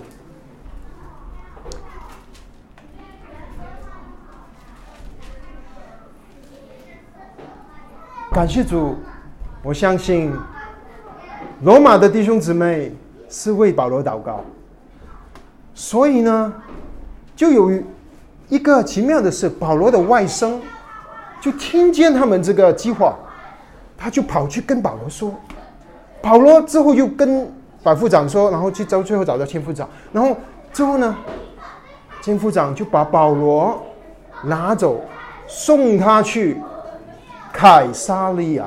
[8.31, 8.97] 感谢主，
[9.63, 10.31] 我相信
[11.63, 12.95] 罗马的弟兄姊妹。
[13.37, 14.45] 是为保罗祷告，
[15.75, 16.53] 所以呢，
[17.35, 17.69] 就有
[18.49, 20.57] 一个奇妙的是，保罗的外甥
[21.41, 23.17] 就听见他们这个计划，
[23.99, 25.35] 他就跑去跟保罗说。
[26.23, 30.37] 保罗之后又跟百夫长说，然后去找最后找到千夫长，然后
[30.73, 31.17] 之后呢，
[32.23, 33.83] 千夫长就把保罗
[34.45, 35.01] 拿走，
[35.49, 36.57] 送他去
[37.53, 38.65] 凯撒利亚。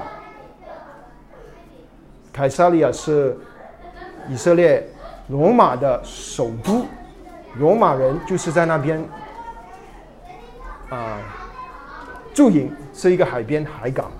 [2.33, 3.37] 凯撒利亚是。
[4.29, 4.85] 以色列
[5.27, 6.85] 罗马的首都，
[7.57, 9.03] 罗马人就是在那边
[10.89, 11.17] 啊
[12.33, 14.11] 驻营是一个海边海港。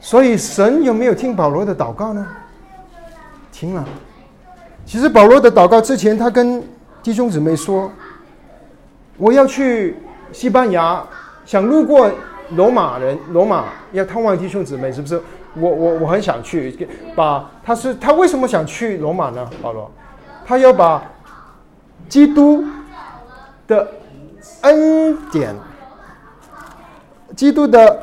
[0.00, 2.26] 所以神有没有听保罗的祷告呢？
[3.52, 3.84] 听了。
[4.86, 6.62] 其实保罗的祷告之前，他跟
[7.02, 7.92] 弟兄姊妹说
[9.18, 9.96] ：“我要去
[10.32, 11.04] 西班牙，
[11.44, 12.10] 想路过
[12.56, 15.20] 罗马人，罗马要探望弟兄姊妹，是不是？
[15.54, 19.48] 我我我很想去，把他是他为什么想去罗马呢？
[19.62, 19.90] 保罗，
[20.46, 21.02] 他要把
[22.08, 22.64] 基督
[23.66, 23.88] 的
[24.62, 25.54] 恩典，
[27.36, 28.02] 基督的。”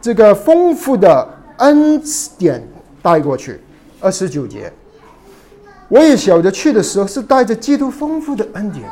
[0.00, 2.00] 这个丰富的恩
[2.38, 2.66] 典
[3.02, 3.60] 带过去，
[4.00, 4.72] 二十九节。
[5.88, 8.88] 我也晓得去的时候是带着基督丰富的恩典，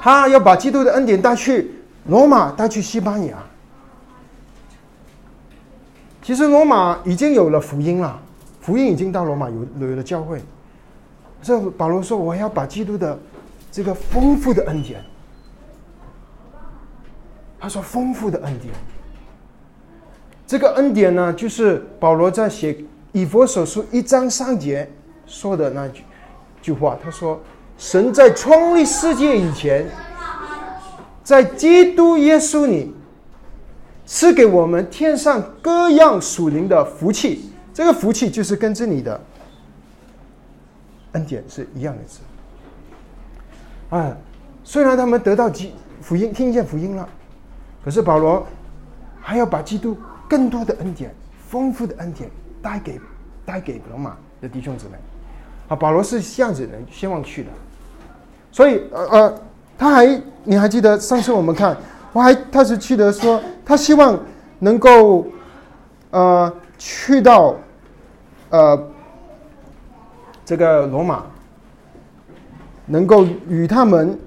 [0.00, 1.70] 他要把基督的恩典带去
[2.08, 3.36] 罗马，带去西班牙。
[6.22, 8.20] 其实罗马已经有了福音了，
[8.60, 10.40] 福音已经到罗马有有了教会。
[11.42, 13.16] 这保罗说：“我要把基督的
[13.70, 15.04] 这个丰富的恩典。”
[17.60, 18.74] 他说：“丰富的恩典，
[20.46, 22.76] 这个恩典呢，就是保罗在写
[23.12, 24.88] 以佛所书一章三节
[25.26, 26.02] 说的那句
[26.60, 26.98] 句话。
[27.02, 27.40] 他说
[27.78, 29.86] ：‘神在创立世界以前，
[31.26, 32.94] 在基督耶稣里
[34.06, 37.50] 赐给我们天上各样属灵的福气。
[37.74, 39.20] 这个福气就是跟着你的
[41.14, 42.20] 恩典是一样的字。’
[43.90, 44.16] 啊，
[44.62, 47.08] 虽然他们得到基福音，听见福音了。”
[47.84, 48.46] 可是保罗
[49.20, 51.12] 还要把基督更多的恩典、
[51.48, 52.30] 丰富的恩典
[52.62, 53.00] 带给
[53.44, 54.92] 带给罗马的弟兄姊妹。
[55.66, 57.50] 啊，保罗是这样子人，希望去的。
[58.52, 59.40] 所以，呃呃，
[59.78, 61.76] 他还你还记得上次我们看，
[62.12, 64.18] 我还他是记得说，他希望
[64.58, 65.26] 能够
[66.10, 67.54] 呃去到
[68.50, 68.90] 呃
[70.44, 71.24] 这个罗马，
[72.86, 74.18] 能够与他们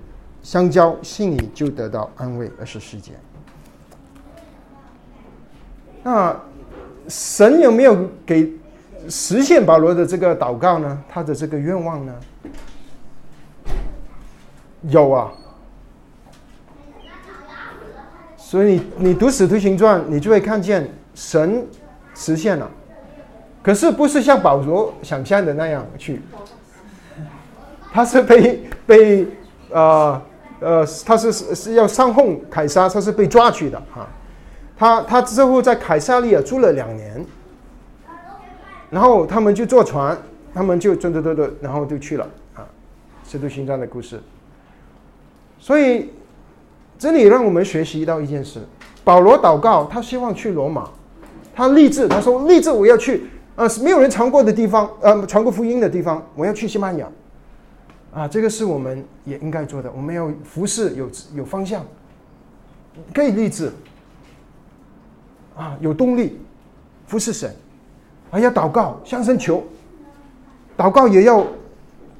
[0.44, 3.14] 相交，心里就得到安慰，而是世界。
[6.04, 6.36] 那
[7.08, 8.54] 神有没有给
[9.10, 11.02] 实现保罗的这个祷告呢？
[11.10, 12.14] 他的这个愿望呢？
[14.84, 15.32] 有啊。
[18.38, 21.65] 所以你你读使徒行传，你就会看见神
[22.15, 22.70] 实现了。
[23.62, 26.22] 可是不是像保罗想象的那样去，
[27.92, 29.28] 他是被被
[29.70, 30.22] 呃
[30.62, 34.08] 呃，他是是要上奉凯撒，他是被抓去的哈。
[34.76, 37.24] 他他之后在凯撒利亚住了两年，
[38.89, 40.18] 然后他们就坐船，
[40.54, 42.65] 他们就走走走走，然后就去了啊，
[43.28, 44.20] 使徒行传的故事。
[45.60, 46.10] 所以
[46.98, 48.60] 这里让我们学习到一件事：
[49.04, 50.89] 保罗祷告，他希望去罗马，
[51.54, 53.24] 他立志，他说立志我要去
[53.56, 57.08] 啊，没有人传过的地方，呃，传过福音的地方，我要去西班牙。
[58.12, 61.86] 啊，这个是我们也应该做的，我们要服侍有有方向，
[63.13, 63.72] 可以立志。
[65.56, 66.39] 啊，有动力
[67.06, 67.54] 服侍神，
[68.32, 69.62] 还要祷告向神求，
[70.78, 71.45] 祷告也要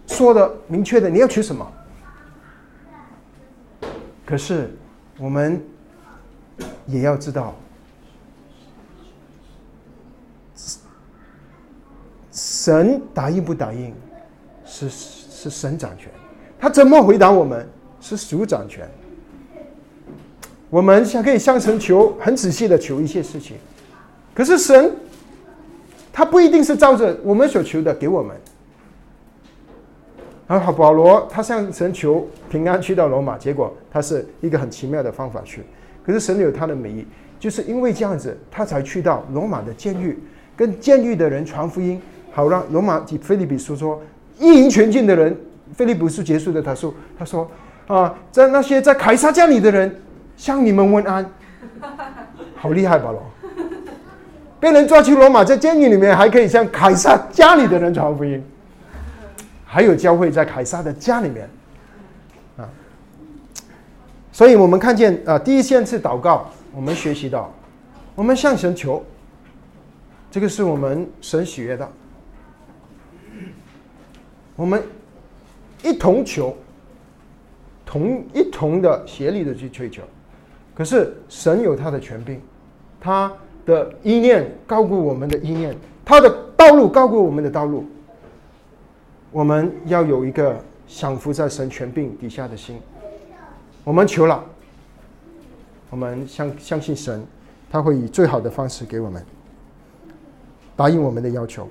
[0.08, 1.66] 说的明确的，你要求什么？
[4.30, 4.70] 可是
[5.18, 5.60] 我们
[6.86, 7.56] 也要知道，
[12.32, 13.92] 神答应不答应，
[14.64, 16.12] 是是神掌权，
[16.60, 17.68] 他怎么回答我们，
[18.00, 18.88] 是主掌权。
[20.70, 23.58] 我们想可以向神求，很仔细的求一些事情，
[24.36, 24.96] 可是神，
[26.14, 28.38] 他不一定是照着我们所求的给我们。
[30.50, 35.62] 然后，保罗他向神求平安去到罗马，结果他是一个很奇妙的方法去。
[36.04, 37.06] 可是神有他的美意，
[37.40, 40.18] 就是因为这样子，他才去到罗马的监狱，
[40.58, 44.02] 跟监狱的人传福音，好让罗马及菲利比书说
[44.40, 45.38] 一营全境的人，
[45.74, 47.50] 菲利比书结束的他说，他说
[47.88, 49.96] 啊，在那些在凯撒家里的人。
[50.40, 51.30] 向你们问安，
[52.56, 53.12] 好厉害保？
[53.12, 53.22] 罗，
[54.58, 58.42] 被人抓去罗马，在监狱里面还可以向凯撒家里的人传福音，
[59.72, 61.48] 还有教会在凯撒的家里面
[62.58, 62.68] 啊。
[64.32, 67.54] 所以我们看见啊，第一线是祷告，我们学习到，
[68.16, 69.06] 我们向神求，
[70.32, 71.88] 这个是我们神喜悦的，
[74.56, 74.82] 我们
[75.84, 76.58] 一同求，
[77.86, 80.02] 同一同的协力的去追求。
[80.74, 82.42] 可是神有他的权柄，
[83.00, 83.32] 他
[83.68, 87.86] 的意念高过我们的意念，他的道路高过我们的道路。
[89.32, 90.58] 我们要有一个
[90.88, 92.80] 降服在神权柄底下的心。
[93.84, 94.44] 我们求了，
[95.90, 97.24] 我们相相信神，
[97.72, 99.24] 他会以最好的方式给我们
[100.76, 101.68] 答应我们的要求。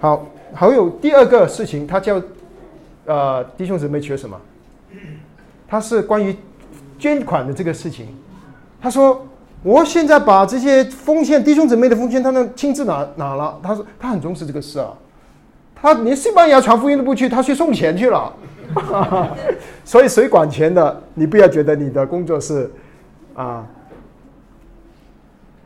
[0.00, 2.22] 好，还有第二个事情，他叫
[3.06, 4.40] 呃弟兄姊妹求什么？
[5.68, 6.34] 他是关于
[6.98, 8.08] 捐款的这个事情。
[8.80, 9.24] 他说
[9.62, 14.92] ：“我现在把这些奉献弟兄姊妹的奉献，他能亲自拿拿了。”他说：“他很重视这个事啊。
[15.80, 18.32] 他连西班牙传福音都不去，他去送钱去了。
[19.84, 21.02] 所以谁管钱的？
[21.14, 22.70] 你不要觉得你的工作是
[23.34, 23.66] 啊，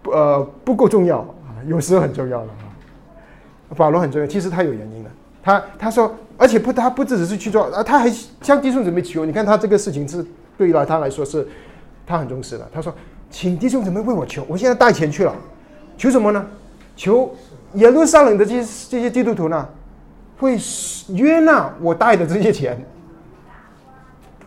[0.04, 3.74] 呃不够重要啊，有时候很重要的啊。
[3.76, 5.10] 保罗很重要，其实他有原因的。
[5.42, 8.10] 他他说，而且不，他不只是去做啊，他还
[8.40, 9.24] 向弟兄姊妹求。
[9.24, 10.24] 你看他这个事情是
[10.56, 11.46] 对于他来说是。”
[12.06, 12.68] 他很重视的。
[12.70, 12.94] 他说
[13.32, 15.34] ：“请弟兄姊妹为我求，我现在带钱去了，
[15.96, 16.46] 求什么呢？
[16.94, 17.34] 求
[17.76, 19.66] 耶路撒冷的这些这些基督徒呢，
[20.39, 20.59] 会
[21.09, 22.76] 约纳我带的这些钱。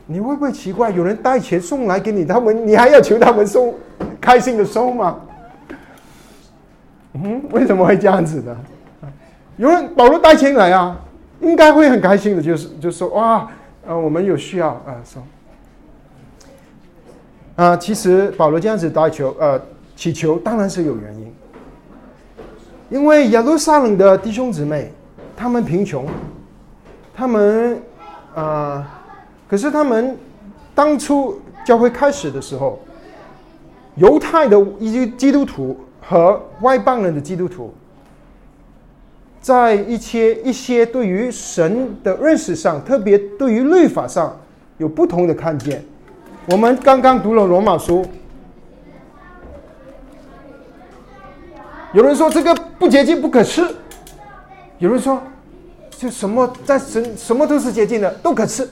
[0.06, 3.74] 你会不会奇怪，有人带钱送来给你，他们你还要求他们收，
[4.22, 5.20] 开心的收吗？
[7.14, 8.56] 嗯，为什么会这样子呢？
[9.58, 10.98] 有人保罗带钱来啊，
[11.42, 13.50] 应该会很开心的，就是就说哇，
[13.86, 15.22] 呃，我们有需要啊，收。”
[17.58, 19.60] 啊，其实保罗这样子祷求，呃，
[19.96, 21.34] 祈求当然是有原因，
[22.90, 24.94] 因为耶路撒冷的弟兄姊妹，
[25.38, 26.08] 他们贫穷，
[27.16, 27.80] 他们
[28.34, 29.04] 啊，
[29.48, 30.18] 可是他们
[30.74, 32.80] 当初教会开始的时候，
[33.96, 37.72] 犹太的一些基督徒和外邦人的基督徒，
[39.40, 44.36] 在一些一些对于神的认识上，特别对于律法上
[44.80, 45.86] 有不同的看见。
[46.50, 48.04] 我们刚刚读了罗马书，
[51.94, 53.68] 有人说这个不洁净不可吃，
[54.80, 55.22] 有人说
[55.92, 58.70] 就什么在神什么都是洁净的都可吃，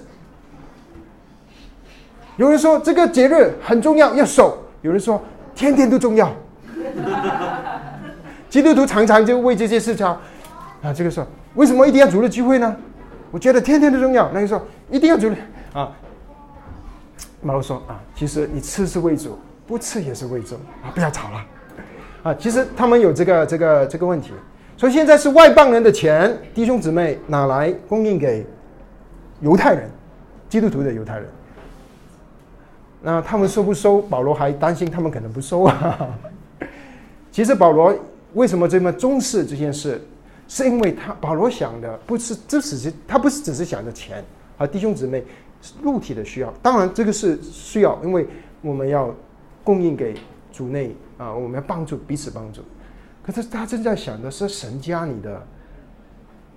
[2.37, 5.21] 有人说这个节日很重要要守，有人说
[5.55, 6.31] 天天都重要。
[8.49, 11.25] 基督徒常常就为这些事情啊，这个说
[11.55, 12.75] 为什么一定要主日聚会呢？
[13.31, 14.31] 我觉得天天都重要。
[14.31, 15.35] 那个说一定要主日
[15.73, 15.91] 啊。
[17.41, 19.37] 马路说啊，其实你吃是为主，
[19.67, 20.89] 不吃也是为主啊！
[20.93, 21.45] 不要吵了
[22.23, 22.33] 啊！
[22.39, 24.31] 其实他们有这个这个这个问题，
[24.77, 28.45] 所以现在是外邦人的钱，弟兄姊妹拿来供应给
[29.41, 29.89] 犹太人，
[30.49, 31.25] 基督徒的犹太人。
[33.01, 34.01] 那他们收不收？
[34.01, 36.09] 保罗还担心他们可能不收啊。
[37.31, 37.95] 其实保罗
[38.33, 40.01] 为什么这么重视这件事？
[40.47, 44.23] 是因为他保罗想的不是这只是他不是只是想着钱
[44.57, 45.23] 啊，弟兄姊妹。
[45.81, 48.27] 肉体的需要，当然这个是需要，因为
[48.61, 49.11] 我们要
[49.63, 50.13] 供应给
[50.53, 52.61] 主内啊，我们要帮助彼此帮助。
[53.25, 55.41] 可是他正在想的是神家里的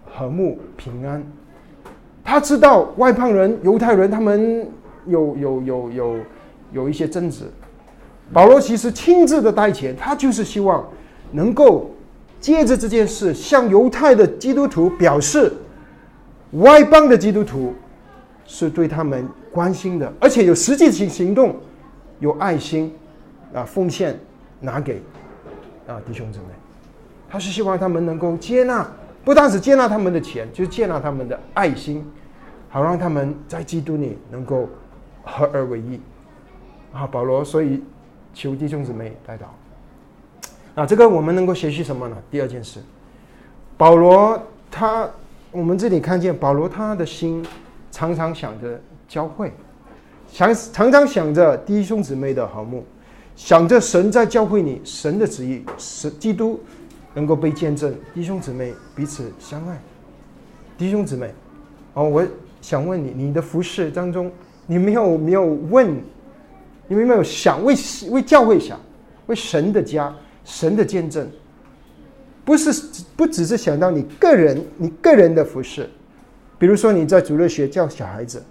[0.05, 1.25] 和睦平安。
[2.23, 4.69] 他知道外邦人、犹太人他们
[5.07, 6.17] 有有有有
[6.73, 7.45] 有一些争执。
[8.33, 10.87] 保罗其实亲自的带钱，他就是希望
[11.33, 11.91] 能够
[12.39, 15.53] 借着这件事向犹太的基督徒表示，
[16.53, 17.75] 外邦的基督徒。
[18.51, 21.55] 是对他们关心的，而且有实际性行动，
[22.19, 22.91] 有爱心，
[23.53, 24.19] 啊，奉献
[24.59, 25.03] 拿给
[25.87, 26.47] 啊弟兄姊妹，
[27.31, 28.89] 他是希望他们能够接纳，
[29.25, 32.05] 不但是接纳他们的钱，就是接纳他们的爱心，
[32.69, 34.69] 好让他们在基督里能够
[35.25, 36.01] 合而为一。
[36.93, 37.83] 啊，保罗所以
[38.33, 39.55] 求弟兄姊妹带到。
[40.75, 42.17] 啊，这个我们能够学习什么呢？
[42.31, 42.81] 第二件事，
[43.77, 45.09] 保罗他，
[45.51, 47.45] 我们这里看见保罗他的心。
[47.91, 49.51] 常常想着教会，
[50.31, 52.85] 想常常想着弟兄姊妹的和睦，
[53.35, 56.61] 想着神在教会里神的旨意，是基督
[57.15, 59.79] 能够被见证，弟兄姊妹彼此相爱。
[60.77, 61.33] 弟兄姊妹，
[61.95, 62.25] 哦，我
[62.61, 64.31] 想问你，你的服饰当中，
[64.67, 65.93] 你没有没有问，
[66.87, 67.75] 你有没有想为
[68.11, 68.79] 为教会想，
[69.27, 71.29] 为神的家，神的见证，
[72.45, 75.89] 不是不只是想到你个人，你个人的服饰。
[76.59, 78.43] 比如说你在主日学教小孩子，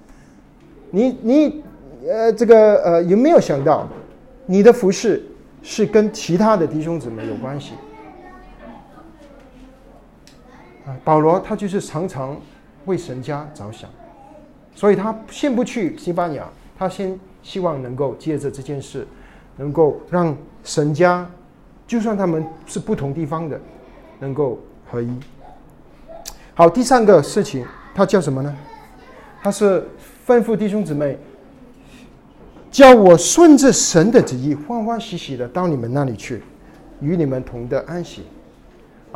[0.92, 1.64] 你你
[2.08, 3.88] 呃这个呃有没有想到
[4.46, 5.24] 你的服饰
[5.62, 7.72] 是跟其他的弟兄姊妹有关系？
[11.04, 12.36] 保罗他就是常常
[12.86, 13.90] 为神家着想，
[14.76, 19.08] 所以他先不去西班牙，他先希望能够借着这件事，
[19.58, 21.30] 能够让神家，
[21.86, 23.60] 就算他们是不同地方的，
[24.20, 24.60] 能够
[24.90, 25.10] 合一。
[26.54, 27.66] 好，第三个事情。
[27.94, 28.56] 他叫什么呢？
[29.42, 29.84] 他是
[30.28, 31.18] 吩咐弟兄姊妹，
[32.70, 36.44] 叫我顺着神的旨意，欢欢喜喜的到你们那里去，
[37.02, 38.22] 与你们同的安息。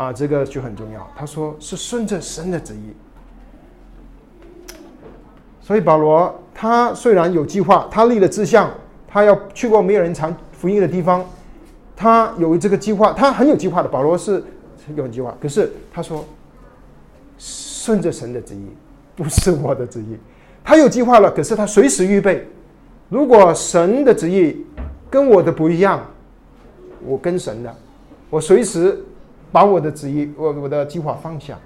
[0.01, 1.07] 啊，这个就很重要。
[1.15, 2.93] 他说是顺着神的旨意。
[5.61, 8.71] 所以保罗他虽然有计划，他立了志向，
[9.07, 11.23] 他要去过没有人传福音的地方，
[11.95, 13.87] 他有这个计划，他很有计划的。
[13.87, 14.43] 保罗是
[14.95, 16.25] 有计划，可是他说。
[17.43, 18.67] 顺着神的旨意，
[19.15, 20.15] 不是我的旨意。
[20.63, 22.47] 他有计划了，可是他随时预备。
[23.09, 24.63] 如果神的旨意
[25.09, 25.99] 跟我的不一样，
[27.03, 27.75] 我跟神的，
[28.29, 29.03] 我随时
[29.51, 31.57] 把我的旨意、我我的计划放下。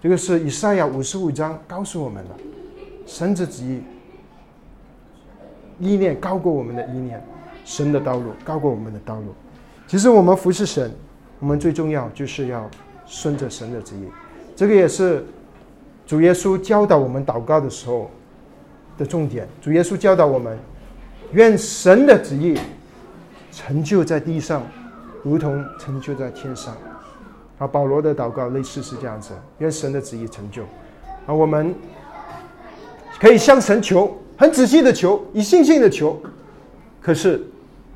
[0.00, 2.30] 这个是以赛亚五十五章告诉我们的，
[3.04, 3.82] 神的旨意
[5.80, 7.20] 意念高过我们的意念，
[7.64, 9.34] 神的道路高过我们的道路。
[9.86, 10.92] 其实我们服侍神，
[11.40, 12.70] 我们最重要就是要
[13.06, 14.08] 顺着神的旨意。
[14.54, 15.24] 这个也是
[16.06, 18.10] 主耶稣教导我们祷告的时候
[18.96, 19.48] 的重点。
[19.60, 20.56] 主耶稣教导我们，
[21.32, 22.56] 愿神的旨意
[23.50, 24.62] 成就在地上，
[25.24, 26.76] 如同成就在天上。
[27.58, 30.62] 啊，保罗的祷告类似是这样子：愿神的旨意成就。
[31.26, 31.74] 啊，我们
[33.20, 36.20] 可以向神求，很仔细的求，以信心的求。
[37.00, 37.44] 可是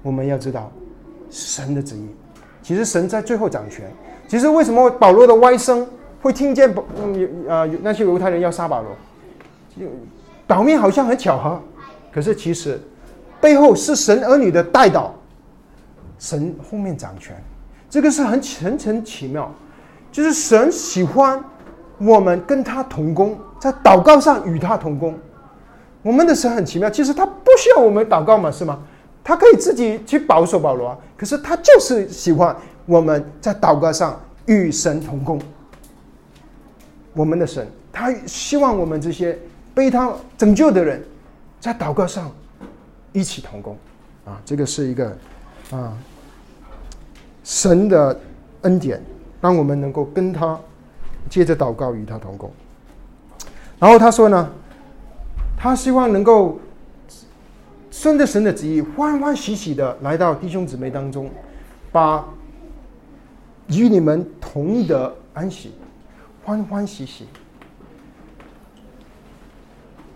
[0.03, 0.71] 我们要知道，
[1.31, 2.09] 神的旨意，
[2.63, 3.91] 其实神在最后掌权。
[4.27, 5.87] 其实为什么保罗的歪声
[6.21, 8.91] 会听见保嗯啊那些犹太人要杀保罗？
[10.47, 11.61] 表面好像很巧合，
[12.13, 12.81] 可是其实
[13.41, 15.11] 背后是神儿女的带祷，
[16.19, 17.37] 神后面掌权。
[17.93, 19.53] 这个是很很很奇妙，
[20.11, 21.39] 就是神喜欢
[21.99, 25.15] 我们跟他同工，在祷告上与他同工。
[26.01, 28.79] 我们的神很奇妙，其实他不需要我们祷告嘛，是吗？
[29.23, 35.39] 他可以自己去保守保罗，可是他就是喜欢我们在祷告上与神同工。
[37.13, 39.39] 我们的神，他希望我们这些
[39.75, 41.05] 被他拯救的人，
[41.61, 42.33] 在祷告上
[43.13, 43.77] 一起同工。
[44.25, 45.15] 啊，这个是一个
[45.71, 45.93] 啊。
[47.53, 48.19] 神的
[48.63, 48.99] 恩典，
[49.39, 50.59] 让我们能够跟他
[51.29, 52.51] 接着祷告，与他同工。
[53.79, 54.51] 然后他说呢，
[55.55, 56.59] 他希望能够
[57.91, 61.31] 顺着神的旨意，欢欢喜喜的来到弟兄姊妹当中，
[61.93, 62.25] 把
[63.69, 65.75] 与你们同得安息，
[66.45, 67.27] 欢欢喜喜。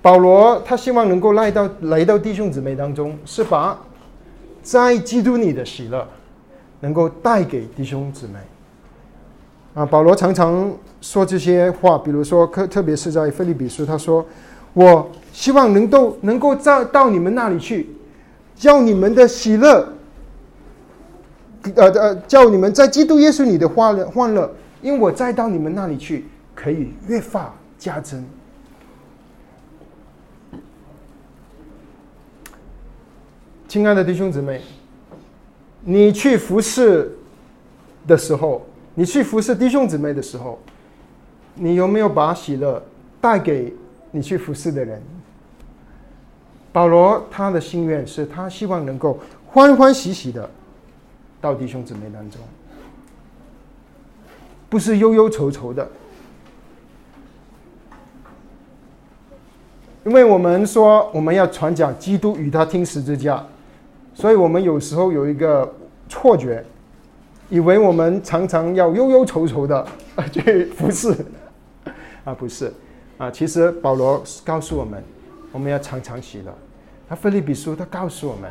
[0.01, 3.79] 保罗他希望能够来到来到弟兄姊妹当中，是把
[4.63, 6.09] 在基督里的喜乐。
[6.87, 8.35] 能够带给弟兄姊妹
[9.75, 9.85] 啊！
[9.85, 10.71] 保罗常常
[11.01, 14.25] 说这些话，比如说，特特别是在菲利比书，他说
[14.73, 17.91] ：“我希望能够能够到到你们那里去，
[18.55, 19.85] 叫你们的喜乐，
[21.75, 24.49] 呃呃，叫你们在基督耶稣里的欢乐欢乐，
[24.81, 28.25] 因为我再到你们那里去，可以越发加增。”
[33.67, 34.63] 亲爱的弟兄姊妹。
[35.89, 37.17] 你去服侍
[38.09, 40.59] 的时候，你去服侍弟兄姊妹的时候，
[41.55, 42.83] 你有没有把喜乐
[43.21, 43.73] 带给
[44.11, 45.01] 你去服侍的人？
[46.73, 49.17] 保罗他的心愿是他希望能够
[49.47, 50.51] 欢欢喜喜的
[51.41, 52.41] 到弟兄姊妹当中，
[54.69, 55.89] 不是忧忧愁愁的。
[60.05, 63.47] 因为我们说我们要传讲基督与他听十字架。
[64.17, 65.71] 所以我们有时候有一个
[66.09, 66.65] 错觉，
[67.51, 69.87] 以为我们常常要忧忧愁愁的
[70.33, 71.15] 去服侍，
[72.25, 72.73] 啊，不是，
[73.19, 75.05] 啊，其实保罗告诉我们，
[75.53, 76.53] 我们要常常喜乐。
[77.07, 78.51] 他菲利比书他告诉我们，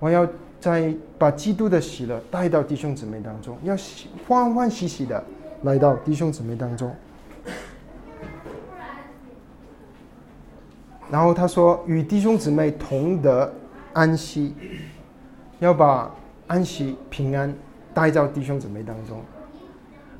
[0.00, 0.26] 我要
[0.58, 3.76] 在把基督的喜乐带到弟兄姊妹当中，要
[4.26, 5.22] 欢欢喜喜的
[5.62, 6.92] 来到弟兄姊妹当中。
[11.08, 13.54] 然后他说，与弟兄姊妹同得
[13.92, 14.52] 安息。
[15.58, 16.10] 要把
[16.46, 17.52] 安息平安
[17.94, 19.20] 带到弟兄姊妹当中，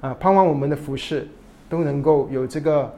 [0.01, 1.28] 啊，盼望我们的服饰
[1.68, 2.93] 都能够有这个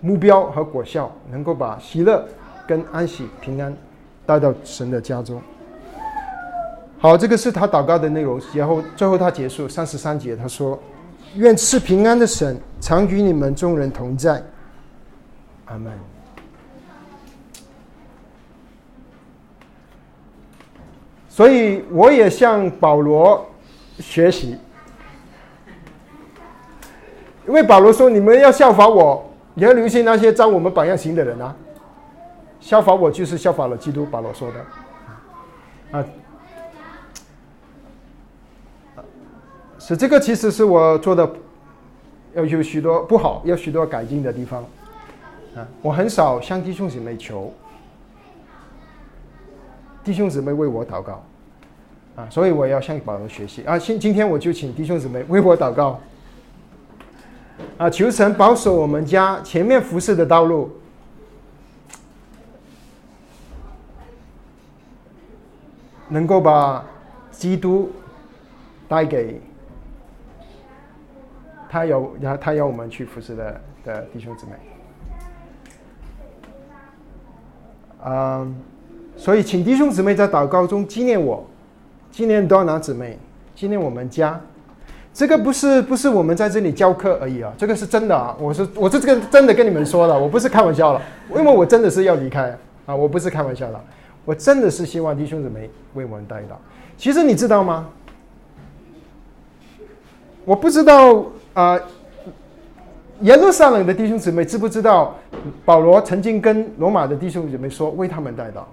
[0.00, 2.24] 目标和果效，能够把喜乐
[2.66, 3.76] 跟安息平安
[4.24, 5.42] 带到神的家中。
[6.98, 8.40] 好，这个是他祷告的内容。
[8.54, 10.78] 然后最后他结束三十三节，他说
[11.36, 14.42] ：“愿赐平安的神常与你们众人同在。”
[15.66, 15.92] 阿门。
[21.36, 23.44] 所以我也向保罗
[23.98, 24.56] 学习，
[27.46, 29.22] 因为保罗说：“你们要效法我，
[29.54, 31.54] 也要留心那些照我们榜样行的人啊。”
[32.58, 34.06] 效法我就是效法了基督。
[34.06, 36.04] 保罗说的，啊，
[39.78, 41.30] 是这个，其实是我做的，
[42.32, 44.64] 要有许多不好，要许多改进的地方。
[45.54, 47.52] 啊，我很少向弟兄姊妹求。
[50.06, 51.20] 弟兄姊妹为我祷告，
[52.14, 53.76] 啊，所以我要向保罗学习啊。
[53.76, 55.98] 今今天我就请弟兄姊妹为我祷告，
[57.76, 60.70] 啊，求神保守我们家前面服侍的道路，
[66.08, 66.84] 能够把
[67.32, 67.90] 基督
[68.86, 69.40] 带给
[71.68, 74.52] 他有他他要我们去服侍的的弟兄姊妹。
[78.04, 78.46] 啊，
[79.16, 81.44] 所以请弟兄姊妹在祷告中纪念我，
[82.10, 83.18] 纪念多拿姊妹，
[83.54, 84.40] 纪念我们家。
[85.12, 88.36] 这个不是不是我们在这里教课而已啊，这个是真的啊！
[88.38, 91.00] 我是我是这个真的跟你们说了，我不是开玩笑了，
[91.30, 92.54] 因为我真的是要离开
[92.84, 93.80] 啊，我不是开玩笑的，
[94.26, 96.60] 我真的是希望弟兄姊妹为我们带到。
[96.98, 97.88] 其实你知道吗？
[100.44, 101.80] 我不知道啊，
[103.22, 105.16] 耶路撒冷的弟兄姊妹知不知道
[105.64, 108.68] 保罗曾经跟罗马的弟兄姊妹说为他们带到？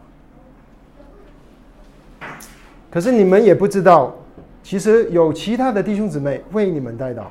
[2.93, 4.15] 可是你们也不知道。
[4.61, 7.23] 其实有其他的弟兄姊妹为你们带祷，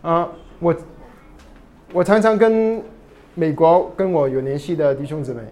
[0.00, 0.26] 啊，
[0.58, 0.74] 我
[1.92, 2.82] 我常常跟
[3.34, 5.42] 美国跟我有联系的弟兄姊妹，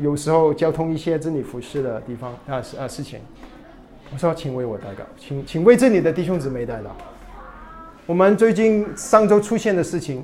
[0.00, 3.18] 有时候交通一些这里服饰的地方啊事啊事情，
[4.12, 6.90] 我说请为我代祷，请请为这里的弟兄姊妹代祷。
[8.06, 10.22] 我们最近上周出现的事情，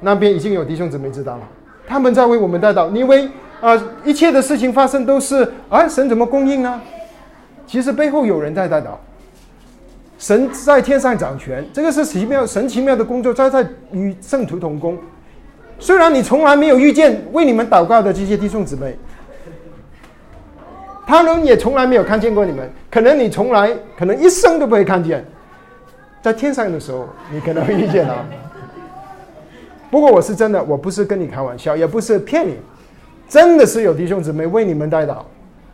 [0.00, 1.46] 那边已经有弟兄姊妹知道了，
[1.86, 2.88] 他们在为我们代祷。
[2.90, 3.28] 你以为
[3.60, 6.80] 啊一切的事情发生都是啊神怎么供应呢？
[7.66, 8.90] 其实背后有人在带祷，
[10.18, 14.98] 神在天上掌权，这个是奇妙神奇妙的工作，在在与圣徒同工。
[15.78, 18.96] 虽然你从来没有遇见为你们祷告的这些弟兄姊妹，
[21.06, 25.24] 他们也从来没有看见过你们，可能你从来可能一生都不会看见，
[26.22, 28.14] 在天上的时候你可能会遇见他。
[29.90, 32.56] 不过我是真的，我不是跟你开玩笑，也不是骗你，
[33.28, 35.16] 真的是有弟兄姊妹为你们带祷。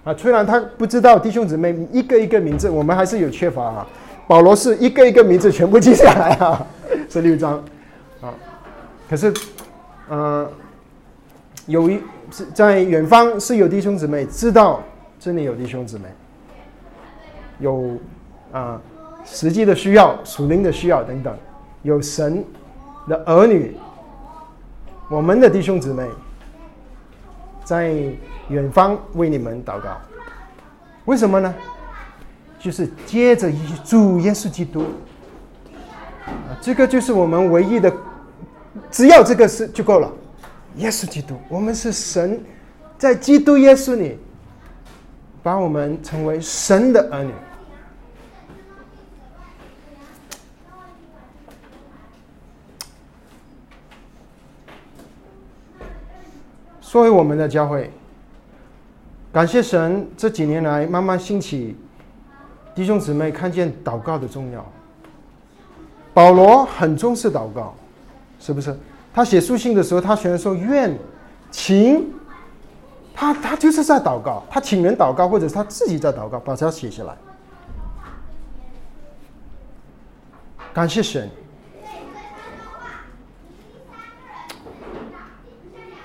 [0.03, 3.86] 啊，虽然他不知道弟兄姊妹一个一个名字，我们还是有缺乏啊。
[4.26, 6.66] 保罗是一个一个名字全部记下来啊，
[7.11, 7.62] 十六章
[8.22, 8.32] 啊。
[9.11, 9.34] 可是，
[10.09, 10.51] 呃，
[11.66, 14.82] 有一是在远方是有弟兄姊妹知道
[15.18, 16.05] 这里有弟兄姊妹，
[17.59, 17.98] 有
[18.53, 18.80] 啊
[19.26, 21.36] 实际的需要、属灵的需要等等，
[21.82, 22.42] 有神
[23.07, 23.76] 的儿女，
[25.11, 26.07] 我们的弟兄姊妹
[27.64, 27.94] 在。
[28.51, 29.96] 远方为你们祷告，
[31.05, 31.55] 为什么呢？
[32.59, 33.51] 就是接着
[33.84, 34.84] 主耶稣基督，
[36.61, 37.90] 这个就是我们唯一的，
[38.90, 40.12] 只要这个是就够了。
[40.76, 42.38] 耶稣基督，我们是神，
[42.98, 44.18] 在基督耶稣里，
[45.42, 47.32] 把我们成为神的儿女。
[56.80, 57.90] 作为我们的教会。
[59.33, 61.76] 感谢神，这几年来慢慢兴起，
[62.74, 64.64] 弟兄姊妹看见祷告的重要。
[66.12, 67.72] 保罗很重视祷告，
[68.41, 68.76] 是不是？
[69.14, 70.99] 他写书信的时候，他选说愿，
[71.51, 72.12] 请，
[73.14, 77.16] 他他就是在祷告，他请人祷告，或者他自己在祷告，把它写下来。
[80.72, 81.31] 感谢神，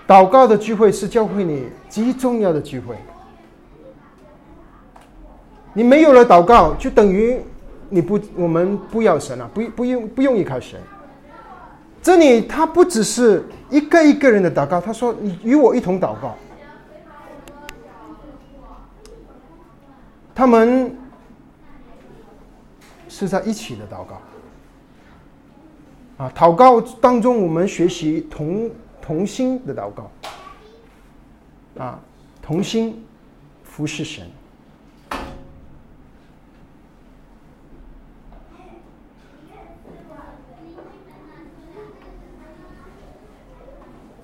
[0.08, 2.96] 祷告的聚会是教会里极重要的聚会。
[5.76, 7.38] 你没有了祷告，就等于
[7.90, 10.80] 你不我们不要神了，不不用不用依靠神。
[12.02, 16.36] 这里他不只是一个一个人的祷告，他说你与我一同祷告。
[20.34, 20.96] 他们
[23.10, 24.22] 是在一起的祷告。
[26.24, 28.72] 啊，祷告当中我们学习同
[29.02, 30.10] 同心的祷告。
[31.84, 32.00] 啊，
[32.42, 33.06] 同心
[33.64, 34.26] 服侍神。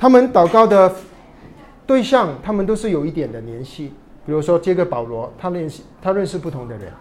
[0.01, 0.91] 他们祷告的
[1.85, 3.93] 对象，他们都是有一点的联系。
[4.25, 6.91] 比如说，这个保罗，他认识他认识不同的人。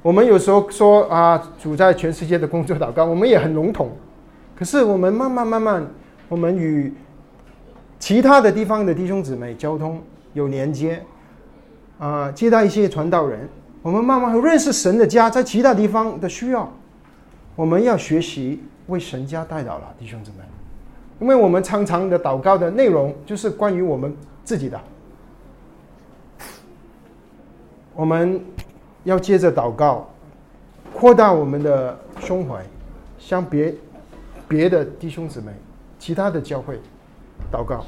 [0.00, 3.90] 我们有时候说啊，主在全世界的工作祷告，我们也很笼统。
[4.54, 5.84] 可是我们慢慢慢慢，
[6.28, 6.94] 我们与
[7.98, 10.00] 其他的地方的弟兄姊妹交通
[10.34, 11.02] 有连接，
[11.98, 13.48] 啊，接待一些传道人，
[13.82, 16.72] 我们慢慢认识神的家在其他地方的需要。
[17.56, 20.44] 我们要学习为神家带到了弟兄姊妹。
[21.22, 24.12] 因为我们常常的祷告的内容就是关于我们
[24.42, 24.80] 自己的，
[27.94, 28.44] 我们
[29.04, 30.10] 要接着祷告，
[30.92, 32.60] 扩大我们的胸怀，
[33.20, 33.72] 向别
[34.48, 35.52] 别的弟兄姊妹、
[35.96, 36.80] 其他的教会
[37.52, 37.86] 祷告。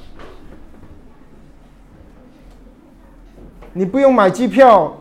[3.73, 4.97] 你不用买机票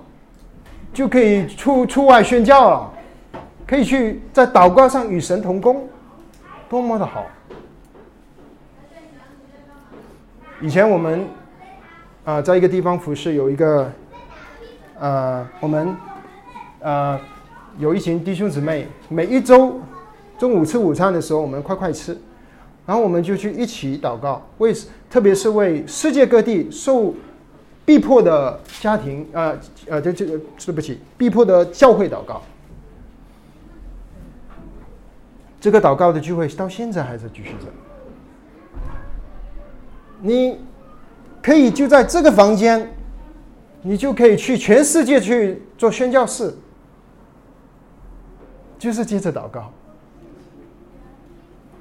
[0.91, 2.93] 就可以出出外宣教了，
[3.67, 5.87] 可以去在祷告上与神同工，
[6.67, 7.23] 多么的好！
[10.61, 11.27] 以前我们
[12.23, 13.91] 啊，在一个地方服侍，有一个
[14.97, 15.95] 呃，我们
[16.79, 17.19] 呃，
[17.77, 19.81] 有一群弟兄姊妹，每一周
[20.37, 22.17] 中午吃午餐的时候，我们快快吃，
[22.85, 24.73] 然后我们就去一起祷告，为
[25.09, 27.13] 特别是为世界各地受
[27.83, 29.57] 逼迫的家庭，呃
[29.89, 32.41] 呃，这这个对不起，逼迫的教会祷告。
[35.59, 37.67] 这个祷告的聚会到现在还在继续着。
[40.25, 40.57] 你
[41.41, 42.89] 可以就在这个房间，
[43.81, 46.53] 你就可以去全世界去做宣教士，
[48.79, 49.69] 就是接着祷告。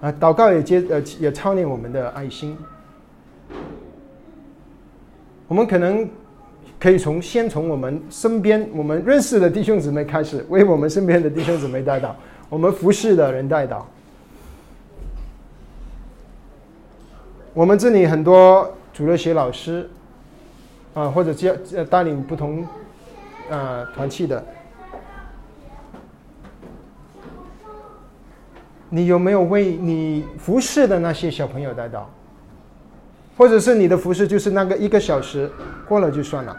[0.00, 2.58] 啊，祷告也接呃也操练我们的爱心。
[5.46, 6.10] 我们可能
[6.80, 12.10] 可以从先从我们身边我们认识的弟兄姊妹开始，为我们身边的弟兄姊妹带祷。
[12.48, 13.86] 我们服侍的人带到，
[17.54, 19.88] 我们这里很多主日学老师，
[20.94, 22.66] 啊，或者教呃带领不同
[23.50, 24.42] 啊团契的，
[28.88, 32.08] 你有没有为你服侍的那些小朋友带到？
[33.36, 35.50] 或者是你的服侍就是那个一个小时
[35.86, 36.56] 过了就算了？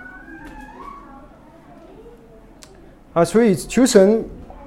[3.13, 4.23] 啊，所以求神。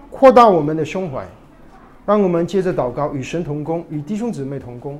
[0.09, 1.27] 扩大我们的胸怀，
[2.07, 4.99] 让我们接着祷告，与神同工，与弟兄姊妹同工，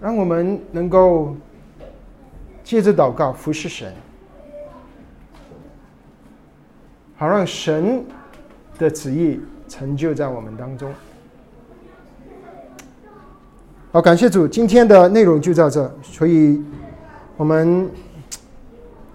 [0.00, 1.36] 让我们能够
[2.64, 3.92] 借着祷告服侍神，
[7.16, 8.04] 好让神
[8.78, 10.92] 的旨意成就在我们当中。
[13.92, 16.62] 好，感谢主，今天的内容就到这，所以
[17.36, 17.90] 我们。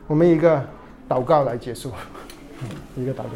[0.07, 0.63] 我们一个
[1.09, 1.91] 祷告来结束，
[2.95, 3.31] 一个祷告。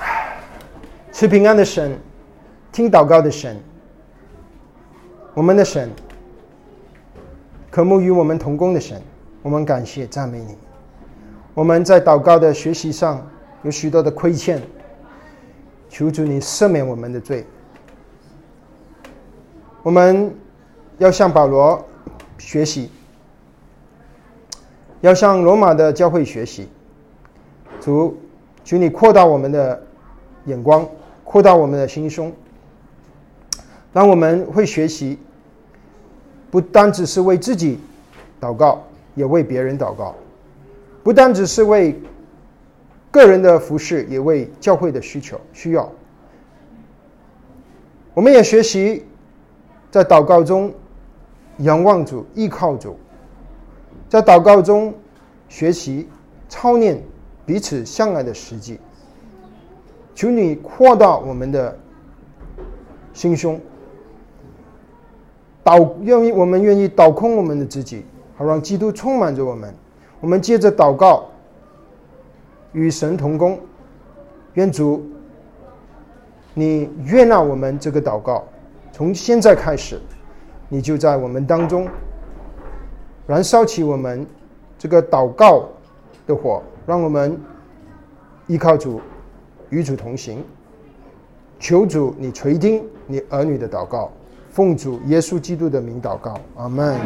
[1.10, 1.98] 持平安的神，
[2.70, 3.60] 听祷告的神，
[5.36, 5.90] 我们的神，
[7.70, 9.02] 渴慕与我们同工的神，
[9.42, 10.56] 我们感谢赞美你。
[11.52, 13.22] 我们在祷告的学习上
[13.62, 14.62] 有许多的亏欠，
[15.90, 17.44] 求主你赦免我们的罪。
[19.82, 20.34] 我们
[20.96, 21.84] 要向保罗
[22.38, 22.90] 学习。
[25.02, 26.66] 要向罗马的教会学习，
[27.78, 28.16] 主，
[28.64, 29.82] 求你扩大我们的
[30.46, 30.88] 眼光，
[31.24, 32.32] 扩大我们的心胸，
[33.92, 35.18] 让我们会学习，
[36.56, 37.78] 不单只是为自己
[38.40, 38.82] 祷告，
[39.14, 40.14] 也为别人祷告；
[41.02, 41.94] 不单只是为
[43.10, 45.86] 个人的服饰，也为教会的需求需要。
[48.14, 49.04] 我们也学习
[49.90, 50.72] 在祷告中
[51.58, 52.96] 仰望主，依靠主。
[54.08, 54.94] 在祷告中
[55.50, 56.08] 学习
[56.48, 57.02] 操练
[57.44, 58.80] 彼此相爱的实际，
[60.14, 61.78] 求你扩大我们的
[63.12, 63.60] 心胸，
[65.66, 68.04] 导愿意我们愿意倒空我们的自己，
[68.36, 69.74] 好让基督充满着我们。
[70.20, 71.24] 我们接着祷告，
[72.72, 73.58] 与神同工，
[74.54, 75.04] 愿主
[76.54, 78.44] 你悦纳我们这个祷告。
[78.92, 80.00] 从现在开始，
[80.68, 81.88] 你就在我们当中。
[83.26, 84.24] 燃烧起我们
[84.78, 85.68] 这个祷告
[86.28, 87.36] 的火，让我们
[88.46, 89.00] 依靠主，
[89.70, 90.44] 与主同行。
[91.58, 94.12] 求主你垂听你儿女的祷告，
[94.56, 96.98] 奉主耶稣基督的名祷告，阿门。